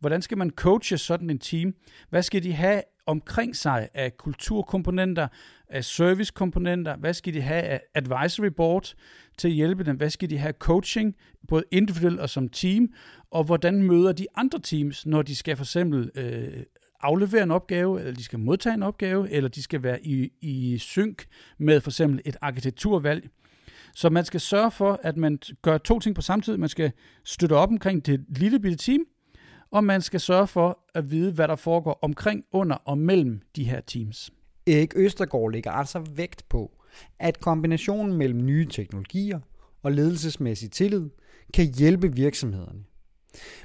Hvordan 0.00 0.22
skal 0.22 0.38
man 0.38 0.50
coache 0.50 0.98
sådan 0.98 1.30
en 1.30 1.38
team? 1.38 1.74
Hvad 2.10 2.22
skal 2.22 2.42
de 2.42 2.52
have 2.52 2.82
omkring 3.06 3.56
sig 3.56 3.88
af 3.94 4.16
kulturkomponenter, 4.16 5.28
af 5.68 5.84
servicekomponenter? 5.84 6.96
Hvad 6.96 7.14
skal 7.14 7.34
de 7.34 7.40
have 7.40 7.62
af 7.62 7.80
advisory 7.94 8.46
board 8.46 8.94
til 9.38 9.48
at 9.48 9.54
hjælpe 9.54 9.84
dem? 9.84 9.96
Hvad 9.96 10.10
skal 10.10 10.30
de 10.30 10.38
have 10.38 10.52
coaching, 10.58 11.16
både 11.48 11.64
individuelt 11.70 12.20
og 12.20 12.30
som 12.30 12.48
team? 12.48 12.88
Og 13.30 13.44
hvordan 13.44 13.82
møder 13.82 14.12
de 14.12 14.26
andre 14.34 14.58
teams, 14.58 15.06
når 15.06 15.22
de 15.22 15.36
skal 15.36 15.56
for 15.56 15.64
eksempel 15.64 16.10
øh, 16.14 16.62
aflevere 17.00 17.42
en 17.42 17.50
opgave, 17.50 18.00
eller 18.00 18.12
de 18.12 18.24
skal 18.24 18.38
modtage 18.38 18.74
en 18.74 18.82
opgave, 18.82 19.30
eller 19.30 19.48
de 19.48 19.62
skal 19.62 19.82
være 19.82 20.06
i, 20.06 20.32
i 20.40 20.78
synk 20.78 21.24
med 21.58 21.80
for 21.80 21.90
eksempel 21.90 22.20
et 22.24 22.36
arkitekturvalg. 22.40 23.28
Så 23.94 24.10
man 24.10 24.24
skal 24.24 24.40
sørge 24.40 24.70
for, 24.70 25.00
at 25.02 25.16
man 25.16 25.38
gør 25.62 25.78
to 25.78 25.98
ting 25.98 26.14
på 26.14 26.22
samme 26.22 26.42
tid. 26.42 26.56
Man 26.56 26.68
skal 26.68 26.92
støtte 27.24 27.52
op 27.52 27.68
omkring 27.68 28.06
det 28.06 28.24
lille 28.28 28.60
bitte 28.60 28.76
team, 28.76 29.04
og 29.70 29.84
man 29.84 30.02
skal 30.02 30.20
sørge 30.20 30.46
for 30.46 30.78
at 30.94 31.10
vide, 31.10 31.32
hvad 31.32 31.48
der 31.48 31.56
foregår 31.56 31.98
omkring, 32.02 32.44
under 32.52 32.76
og 32.76 32.98
mellem 32.98 33.40
de 33.56 33.64
her 33.64 33.80
teams. 33.80 34.30
Erik 34.66 34.92
Østergaard 34.96 35.52
lægger 35.52 35.70
altså 35.70 35.98
vægt 36.14 36.48
på, 36.48 36.70
at 37.18 37.40
kombinationen 37.40 38.16
mellem 38.16 38.44
nye 38.44 38.66
teknologier 38.66 39.40
og 39.82 39.92
ledelsesmæssig 39.92 40.70
tillid 40.70 41.10
kan 41.54 41.74
hjælpe 41.74 42.12
virksomhederne. 42.14 42.84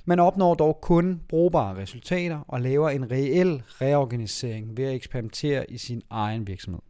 Man 0.05 0.19
opnår 0.19 0.55
dog 0.55 0.79
kun 0.81 1.21
brugbare 1.29 1.75
resultater 1.75 2.39
og 2.47 2.61
laver 2.61 2.89
en 2.89 3.11
reel 3.11 3.63
reorganisering 3.81 4.77
ved 4.77 4.85
at 4.85 4.95
eksperimentere 4.95 5.71
i 5.71 5.77
sin 5.77 6.01
egen 6.09 6.47
virksomhed. 6.47 6.81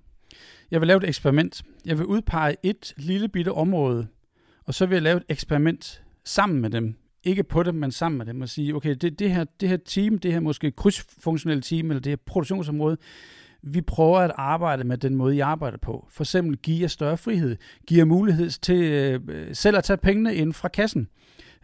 Jeg 0.71 0.81
vil 0.81 0.87
lave 0.87 0.97
et 1.03 1.09
eksperiment. 1.09 1.63
Jeg 1.85 1.97
vil 1.97 2.05
udpege 2.05 2.55
et 2.63 2.93
lille 2.97 3.29
bitte 3.29 3.51
område, 3.51 4.07
og 4.65 4.73
så 4.73 4.85
vil 4.85 4.95
jeg 4.95 5.03
lave 5.03 5.17
et 5.17 5.23
eksperiment 5.29 6.03
sammen 6.23 6.61
med 6.61 6.69
dem 6.69 6.95
ikke 7.27 7.43
på 7.43 7.63
dem, 7.63 7.75
men 7.75 7.91
sammen 7.91 8.17
med 8.17 8.25
dem, 8.25 8.41
og 8.41 8.49
sige, 8.49 8.75
okay, 8.75 8.95
det, 8.95 9.19
det, 9.19 9.31
her, 9.31 9.43
det 9.43 9.69
her 9.69 9.77
team, 9.77 10.17
det 10.17 10.33
her 10.33 10.39
måske 10.39 10.71
krydsfunktionelle 10.71 11.61
team, 11.61 11.91
eller 11.91 12.01
det 12.01 12.11
her 12.11 12.17
produktionsområde, 12.25 12.97
vi 13.61 13.81
prøver 13.81 14.19
at 14.19 14.31
arbejde 14.35 14.83
med 14.83 14.97
den 14.97 15.15
måde, 15.15 15.35
I 15.35 15.39
arbejder 15.39 15.77
på. 15.77 16.07
For 16.11 16.23
eksempel 16.23 16.57
give 16.57 16.81
jer 16.81 16.87
større 16.87 17.17
frihed, 17.17 17.57
give 17.87 17.97
jer 17.97 18.05
mulighed 18.05 18.49
til 18.49 18.83
øh, 18.83 19.21
øh, 19.29 19.55
selv 19.55 19.77
at 19.77 19.83
tage 19.83 19.97
pengene 19.97 20.35
ind 20.35 20.53
fra 20.53 20.67
kassen. 20.67 21.07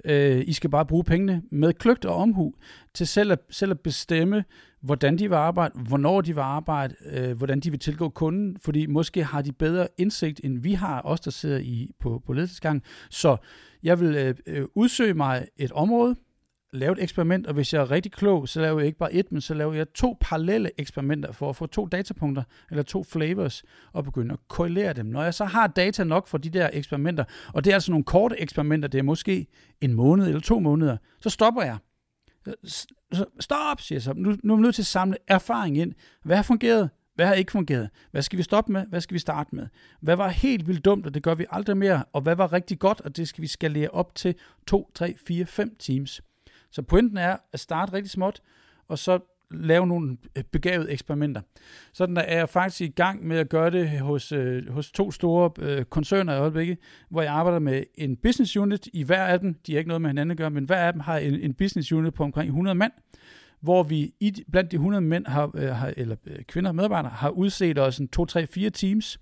Øh, 0.05 0.43
I 0.47 0.53
skal 0.53 0.69
bare 0.69 0.85
bruge 0.85 1.03
pengene 1.03 1.41
med 1.51 1.73
kløgt 1.73 2.05
og 2.05 2.15
omhu 2.15 2.53
til 2.93 3.07
selv 3.07 3.31
at, 3.31 3.39
selv 3.49 3.71
at 3.71 3.79
bestemme, 3.79 4.43
hvordan 4.81 5.17
de 5.17 5.29
vil 5.29 5.35
arbejde, 5.35 5.79
hvornår 5.79 6.21
de 6.21 6.33
vil 6.33 6.41
arbejde, 6.41 6.95
øh, 7.11 7.37
hvordan 7.37 7.59
de 7.59 7.71
vil 7.71 7.79
tilgå 7.79 8.09
kunden, 8.09 8.57
fordi 8.61 8.85
måske 8.85 9.23
har 9.23 9.41
de 9.41 9.51
bedre 9.51 9.87
indsigt, 9.97 10.41
end 10.43 10.59
vi 10.59 10.73
har, 10.73 11.01
os 11.05 11.19
der 11.19 11.31
sidder 11.31 11.57
i, 11.57 11.91
på, 11.99 12.21
på 12.25 12.33
ledelsesgangen. 12.33 12.81
Så 13.09 13.37
jeg 13.83 13.99
vil 13.99 14.15
øh, 14.15 14.35
øh, 14.47 14.65
udsøge 14.75 15.13
mig 15.13 15.47
et 15.57 15.71
område, 15.71 16.15
lave 16.73 16.91
et 16.91 17.03
eksperiment, 17.03 17.47
og 17.47 17.53
hvis 17.53 17.73
jeg 17.73 17.81
er 17.81 17.91
rigtig 17.91 18.11
klog, 18.11 18.49
så 18.49 18.61
laver 18.61 18.79
jeg 18.79 18.87
ikke 18.87 18.97
bare 18.97 19.13
et, 19.13 19.31
men 19.31 19.41
så 19.41 19.53
laver 19.53 19.73
jeg 19.73 19.93
to 19.93 20.17
parallelle 20.19 20.71
eksperimenter 20.77 21.31
for 21.31 21.49
at 21.49 21.55
få 21.55 21.65
to 21.65 21.85
datapunkter, 21.85 22.43
eller 22.69 22.83
to 22.83 23.03
flavors, 23.03 23.63
og 23.93 24.03
begynde 24.03 24.33
at 24.33 24.39
korrelere 24.47 24.93
dem. 24.93 25.05
Når 25.05 25.23
jeg 25.23 25.33
så 25.33 25.45
har 25.45 25.67
data 25.67 26.03
nok 26.03 26.27
for 26.27 26.37
de 26.37 26.49
der 26.49 26.69
eksperimenter, 26.73 27.23
og 27.53 27.63
det 27.63 27.71
er 27.71 27.75
altså 27.75 27.91
nogle 27.91 28.03
korte 28.03 28.41
eksperimenter, 28.41 28.87
det 28.87 28.99
er 28.99 29.03
måske 29.03 29.47
en 29.81 29.93
måned 29.93 30.27
eller 30.27 30.41
to 30.41 30.59
måneder, 30.59 30.97
så 31.19 31.29
stopper 31.29 31.63
jeg. 31.63 31.77
Så 32.63 33.25
stop, 33.39 33.81
siger 33.81 33.97
jeg 33.97 34.01
så. 34.03 34.13
Nu, 34.13 34.35
nu 34.43 34.53
er 34.53 34.57
vi 34.57 34.61
nødt 34.61 34.75
til 34.75 34.81
at 34.81 34.85
samle 34.85 35.17
erfaring 35.27 35.77
ind. 35.77 35.93
Hvad 36.23 36.35
har 36.35 36.43
fungeret? 36.43 36.89
Hvad 37.15 37.25
har 37.25 37.33
ikke 37.33 37.51
fungeret? 37.51 37.89
Hvad 38.11 38.21
skal 38.21 38.37
vi 38.37 38.43
stoppe 38.43 38.71
med? 38.71 38.85
Hvad 38.85 39.01
skal 39.01 39.13
vi 39.13 39.19
starte 39.19 39.55
med? 39.55 39.67
Hvad 40.01 40.15
var 40.15 40.29
helt 40.29 40.67
vildt 40.67 40.85
dumt, 40.85 41.05
og 41.05 41.13
det 41.13 41.23
gør 41.23 41.35
vi 41.35 41.45
aldrig 41.49 41.77
mere? 41.77 42.03
Og 42.13 42.21
hvad 42.21 42.35
var 42.35 42.53
rigtig 42.53 42.79
godt, 42.79 43.01
og 43.01 43.17
det 43.17 43.27
skal 43.27 43.41
vi 43.41 43.47
skalere 43.47 43.89
op 43.89 44.15
til 44.15 44.35
2, 44.67 44.91
3, 44.95 45.15
4, 45.27 45.45
5 45.45 45.75
teams. 45.79 46.21
Så 46.73 46.81
pointen 46.81 47.17
er 47.17 47.37
at 47.53 47.59
starte 47.59 47.93
rigtig 47.93 48.11
småt, 48.11 48.41
og 48.87 48.99
så 48.99 49.19
lave 49.51 49.87
nogle 49.87 50.17
øh, 50.37 50.43
begavede 50.43 50.91
eksperimenter. 50.91 51.41
Sådan 51.93 52.15
der 52.15 52.21
er 52.21 52.37
jeg 52.37 52.49
faktisk 52.49 52.81
i 52.81 52.87
gang 52.87 53.27
med 53.27 53.37
at 53.37 53.49
gøre 53.49 53.71
det 53.71 53.99
hos, 53.99 54.31
øh, 54.31 54.69
hos 54.69 54.91
to 54.91 55.11
store 55.11 55.51
øh, 55.59 55.85
koncerner 55.85 56.35
i 56.35 56.37
øjeblikket, 56.37 56.77
hvor 57.09 57.21
jeg 57.21 57.33
arbejder 57.33 57.59
med 57.59 57.83
en 57.95 58.15
business 58.15 58.57
unit 58.57 58.89
i 58.93 59.03
hver 59.03 59.25
af 59.25 59.39
dem. 59.39 59.53
De 59.53 59.71
har 59.71 59.79
ikke 59.79 59.87
noget 59.87 60.01
med 60.01 60.09
hinanden 60.09 60.31
at 60.31 60.37
gøre, 60.37 60.49
men 60.49 60.65
hver 60.65 60.77
af 60.77 60.93
dem 60.93 60.99
har 60.99 61.17
en, 61.17 61.33
en 61.33 61.53
business 61.53 61.91
unit 61.91 62.13
på 62.13 62.23
omkring 62.23 62.47
100 62.47 62.75
mand, 62.75 62.91
hvor 63.61 63.83
vi 63.83 64.13
i, 64.19 64.43
blandt 64.51 64.71
de 64.71 64.75
100 64.75 65.01
mænd 65.01 65.25
har, 65.27 65.51
øh, 65.55 65.69
har, 65.69 65.93
eller 65.97 66.15
øh, 66.27 66.43
kvinder 66.43 66.69
og 66.69 66.75
medarbejdere 66.75 67.11
har 67.11 67.29
udset 67.29 67.79
os 67.79 67.97
en 67.97 68.07
2, 68.07 68.25
3, 68.25 68.47
4 68.47 68.69
teams, 68.69 69.19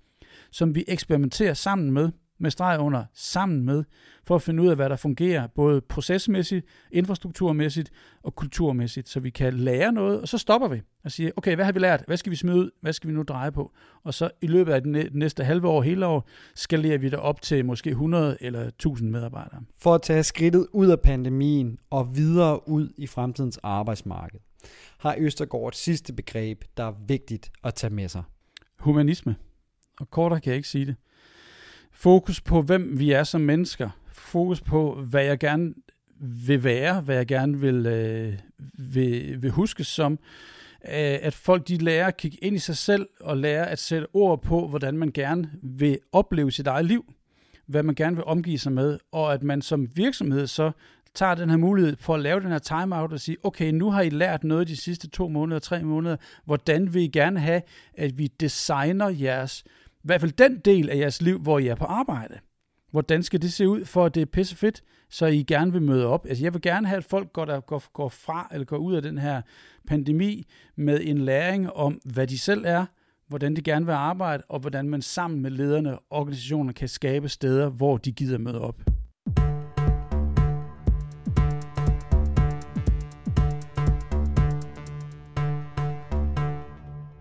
som 0.50 0.74
vi 0.74 0.84
eksperimenterer 0.88 1.54
sammen 1.54 1.92
med 1.92 2.10
med 2.42 2.50
streg 2.50 2.80
under 2.80 3.04
sammen 3.14 3.64
med, 3.64 3.84
for 4.24 4.34
at 4.34 4.42
finde 4.42 4.62
ud 4.62 4.68
af, 4.68 4.76
hvad 4.76 4.88
der 4.88 4.96
fungerer, 4.96 5.46
både 5.46 5.80
procesmæssigt, 5.80 6.66
infrastrukturmæssigt 6.90 7.90
og 8.22 8.34
kulturmæssigt, 8.34 9.08
så 9.08 9.20
vi 9.20 9.30
kan 9.30 9.54
lære 9.54 9.92
noget, 9.92 10.20
og 10.20 10.28
så 10.28 10.38
stopper 10.38 10.68
vi 10.68 10.80
og 11.04 11.10
siger, 11.10 11.30
okay, 11.36 11.54
hvad 11.54 11.64
har 11.64 11.72
vi 11.72 11.78
lært? 11.78 12.04
Hvad 12.06 12.16
skal 12.16 12.30
vi 12.30 12.36
smide 12.36 12.56
ud? 12.56 12.70
Hvad 12.80 12.92
skal 12.92 13.08
vi 13.08 13.14
nu 13.14 13.22
dreje 13.22 13.52
på? 13.52 13.72
Og 14.04 14.14
så 14.14 14.30
i 14.40 14.46
løbet 14.46 14.72
af 14.72 14.82
det 14.82 15.14
næste 15.14 15.44
halve 15.44 15.68
år, 15.68 15.82
hele 15.82 16.06
år, 16.06 16.28
skalerer 16.54 16.98
vi 16.98 17.08
det 17.08 17.18
op 17.18 17.42
til 17.42 17.64
måske 17.64 17.90
100 17.90 18.36
eller 18.40 18.60
1000 18.60 19.10
medarbejdere. 19.10 19.60
For 19.78 19.94
at 19.94 20.02
tage 20.02 20.22
skridtet 20.22 20.66
ud 20.72 20.86
af 20.86 21.00
pandemien 21.00 21.78
og 21.90 22.16
videre 22.16 22.68
ud 22.68 22.88
i 22.96 23.06
fremtidens 23.06 23.58
arbejdsmarked, 23.62 24.40
har 24.98 25.16
Østergaard 25.18 25.68
et 25.68 25.76
sidste 25.76 26.12
begreb, 26.12 26.64
der 26.76 26.84
er 26.84 26.94
vigtigt 27.06 27.50
at 27.64 27.74
tage 27.74 27.94
med 27.94 28.08
sig. 28.08 28.22
Humanisme. 28.78 29.36
Og 30.00 30.10
kortere 30.10 30.40
kan 30.40 30.50
jeg 30.50 30.56
ikke 30.56 30.68
sige 30.68 30.86
det. 30.86 30.96
Fokus 32.02 32.40
på, 32.40 32.62
hvem 32.62 32.98
vi 32.98 33.12
er 33.12 33.24
som 33.24 33.40
mennesker. 33.40 33.90
Fokus 34.12 34.60
på, 34.60 34.94
hvad 34.94 35.24
jeg 35.24 35.38
gerne 35.38 35.74
vil 36.20 36.64
være, 36.64 37.00
hvad 37.00 37.16
jeg 37.16 37.26
gerne 37.26 37.60
vil, 37.60 37.86
øh, 37.86 38.34
vil, 38.72 39.42
vil 39.42 39.50
huske 39.50 39.84
som. 39.84 40.12
Øh, 40.84 41.18
at 41.22 41.34
folk 41.34 41.68
de 41.68 41.76
lærer 41.76 42.06
at 42.06 42.16
kigge 42.16 42.38
ind 42.42 42.56
i 42.56 42.58
sig 42.58 42.76
selv 42.76 43.08
og 43.20 43.36
lære 43.36 43.70
at 43.70 43.78
sætte 43.78 44.06
ord 44.12 44.42
på, 44.42 44.68
hvordan 44.68 44.98
man 44.98 45.10
gerne 45.12 45.50
vil 45.62 45.98
opleve 46.12 46.52
sit 46.52 46.66
eget 46.66 46.84
liv, 46.84 47.12
hvad 47.66 47.82
man 47.82 47.94
gerne 47.94 48.16
vil 48.16 48.24
omgive 48.24 48.58
sig 48.58 48.72
med, 48.72 48.98
og 49.12 49.34
at 49.34 49.42
man 49.42 49.62
som 49.62 49.88
virksomhed 49.94 50.46
så 50.46 50.70
tager 51.14 51.34
den 51.34 51.50
her 51.50 51.56
mulighed 51.56 51.96
for 52.00 52.14
at 52.14 52.20
lave 52.20 52.40
den 52.40 52.50
her 52.50 52.58
timeout 52.58 53.12
og 53.12 53.20
sige, 53.20 53.36
okay, 53.42 53.70
nu 53.70 53.90
har 53.90 54.02
I 54.02 54.10
lært 54.10 54.44
noget 54.44 54.68
de 54.68 54.76
sidste 54.76 55.08
to 55.08 55.28
måneder, 55.28 55.58
tre 55.58 55.82
måneder, 55.82 56.16
hvordan 56.44 56.94
vil 56.94 57.02
I 57.02 57.08
gerne 57.08 57.40
have, 57.40 57.62
at 57.94 58.18
vi 58.18 58.26
designer 58.26 59.08
jeres 59.08 59.64
i 60.02 60.06
hvert 60.06 60.20
fald 60.20 60.32
den 60.32 60.58
del 60.58 60.90
af 60.90 60.96
jeres 60.96 61.22
liv, 61.22 61.38
hvor 61.38 61.58
I 61.58 61.66
er 61.66 61.74
på 61.74 61.84
arbejde. 61.84 62.38
Hvordan 62.90 63.22
skal 63.22 63.42
det 63.42 63.52
se 63.52 63.68
ud, 63.68 63.84
for 63.84 64.04
at 64.04 64.14
det 64.14 64.20
er 64.20 64.26
pisse 64.26 64.56
fedt, 64.56 64.82
så 65.10 65.26
I 65.26 65.42
gerne 65.42 65.72
vil 65.72 65.82
møde 65.82 66.06
op? 66.06 66.26
Altså, 66.28 66.44
jeg 66.44 66.54
vil 66.54 66.62
gerne 66.62 66.86
have, 66.86 66.96
at 66.96 67.04
folk 67.04 67.32
går, 67.32 67.44
der, 67.44 67.60
går, 67.60 67.82
går 67.92 68.08
fra 68.08 68.48
eller 68.52 68.64
går 68.64 68.76
ud 68.76 68.94
af 68.94 69.02
den 69.02 69.18
her 69.18 69.42
pandemi 69.86 70.46
med 70.76 71.00
en 71.02 71.18
læring 71.18 71.72
om, 71.72 72.00
hvad 72.04 72.26
de 72.26 72.38
selv 72.38 72.64
er, 72.66 72.86
hvordan 73.28 73.56
de 73.56 73.62
gerne 73.62 73.86
vil 73.86 73.92
arbejde, 73.92 74.42
og 74.48 74.60
hvordan 74.60 74.88
man 74.88 75.02
sammen 75.02 75.42
med 75.42 75.50
lederne 75.50 75.98
og 75.98 76.04
organisationer 76.10 76.72
kan 76.72 76.88
skabe 76.88 77.28
steder, 77.28 77.68
hvor 77.68 77.96
de 77.96 78.12
gider 78.12 78.38
møde 78.38 78.60
op. 78.60 78.82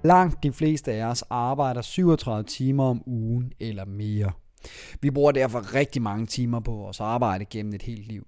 Langt 0.04 0.44
de 0.44 0.52
fleste 0.52 0.92
af 0.92 1.06
os 1.06 1.24
arbejder 1.30 1.82
37 1.82 2.44
timer 2.44 2.84
om 2.84 3.04
ugen 3.06 3.54
eller 3.60 3.86
mere. 3.86 4.32
Vi 5.02 5.12
bruger 5.12 5.32
derfor 5.32 5.74
rigtig 5.76 6.02
mange 6.02 6.26
timer 6.26 6.60
på 6.60 6.72
vores 6.72 7.00
arbejde 7.00 7.46
gennem 7.46 7.74
et 7.74 7.82
helt 7.82 8.08
liv. 8.08 8.28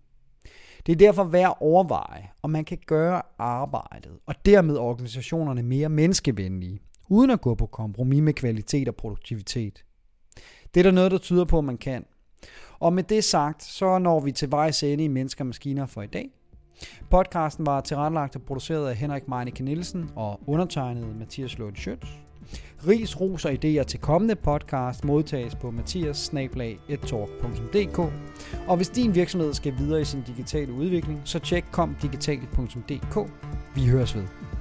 Det 0.86 0.92
er 0.92 0.96
derfor 0.96 1.24
værd 1.24 1.50
at 1.50 1.56
overveje, 1.60 2.30
om 2.42 2.50
man 2.50 2.66
kan 2.66 2.78
gøre 2.88 3.22
arbejdet 3.38 4.12
og 4.26 4.36
dermed 4.46 4.78
organisationerne 4.78 5.64
mere 5.64 5.90
menneskevenlige, 5.90 6.80
uden 7.10 7.30
at 7.30 7.42
gå 7.42 7.56
på 7.56 7.66
kompromis 7.66 8.22
med 8.22 8.34
kvalitet 8.34 8.88
og 8.88 8.96
produktivitet. 8.96 9.84
Det 10.74 10.80
er 10.80 10.84
der 10.84 10.92
noget, 10.92 11.12
der 11.12 11.18
tyder 11.18 11.46
på, 11.46 11.58
at 11.58 11.64
man 11.64 11.78
kan. 11.78 12.06
Og 12.80 12.94
med 12.94 13.04
det 13.04 13.24
sagt, 13.24 13.64
så 13.64 13.98
når 13.98 14.20
vi 14.20 14.32
til 14.32 14.52
vejs 14.52 14.84
ende 14.84 15.04
i 15.04 15.08
Mennesker 15.08 15.42
og 15.42 15.48
Maskiner 15.48 15.86
for 15.86 16.02
i 16.02 16.08
dag. 16.08 16.30
Podcasten 17.10 17.66
var 17.66 17.82
tilrettelagt 17.82 18.36
og 18.36 18.42
produceret 18.42 18.90
af 18.90 18.96
Henrik 18.96 19.28
Meinicke 19.28 19.64
Nielsen 19.64 20.10
og 20.16 20.40
undertegnet 20.48 21.16
Mathias 21.20 21.58
Lund 21.58 21.76
Schøtz. 21.76 22.08
Ris, 22.88 23.22
ros 23.22 23.46
og 23.46 23.52
idéer 23.52 23.84
til 23.84 24.00
kommende 24.00 24.36
podcast 24.36 25.06
modtages 25.06 25.56
på 25.56 25.72
mathias 25.72 26.34
Og 28.68 28.78
hvis 28.78 28.90
din 28.90 29.16
virksomhed 29.16 29.54
skal 29.54 29.74
videre 29.78 30.02
i 30.02 30.06
sin 30.06 30.24
digitale 30.28 30.74
udvikling, 30.74 31.22
så 31.26 31.40
tjek 31.40 31.66
komdigital.dk. 31.72 33.32
Vi 33.76 33.88
høres 33.88 34.16
ved. 34.16 34.53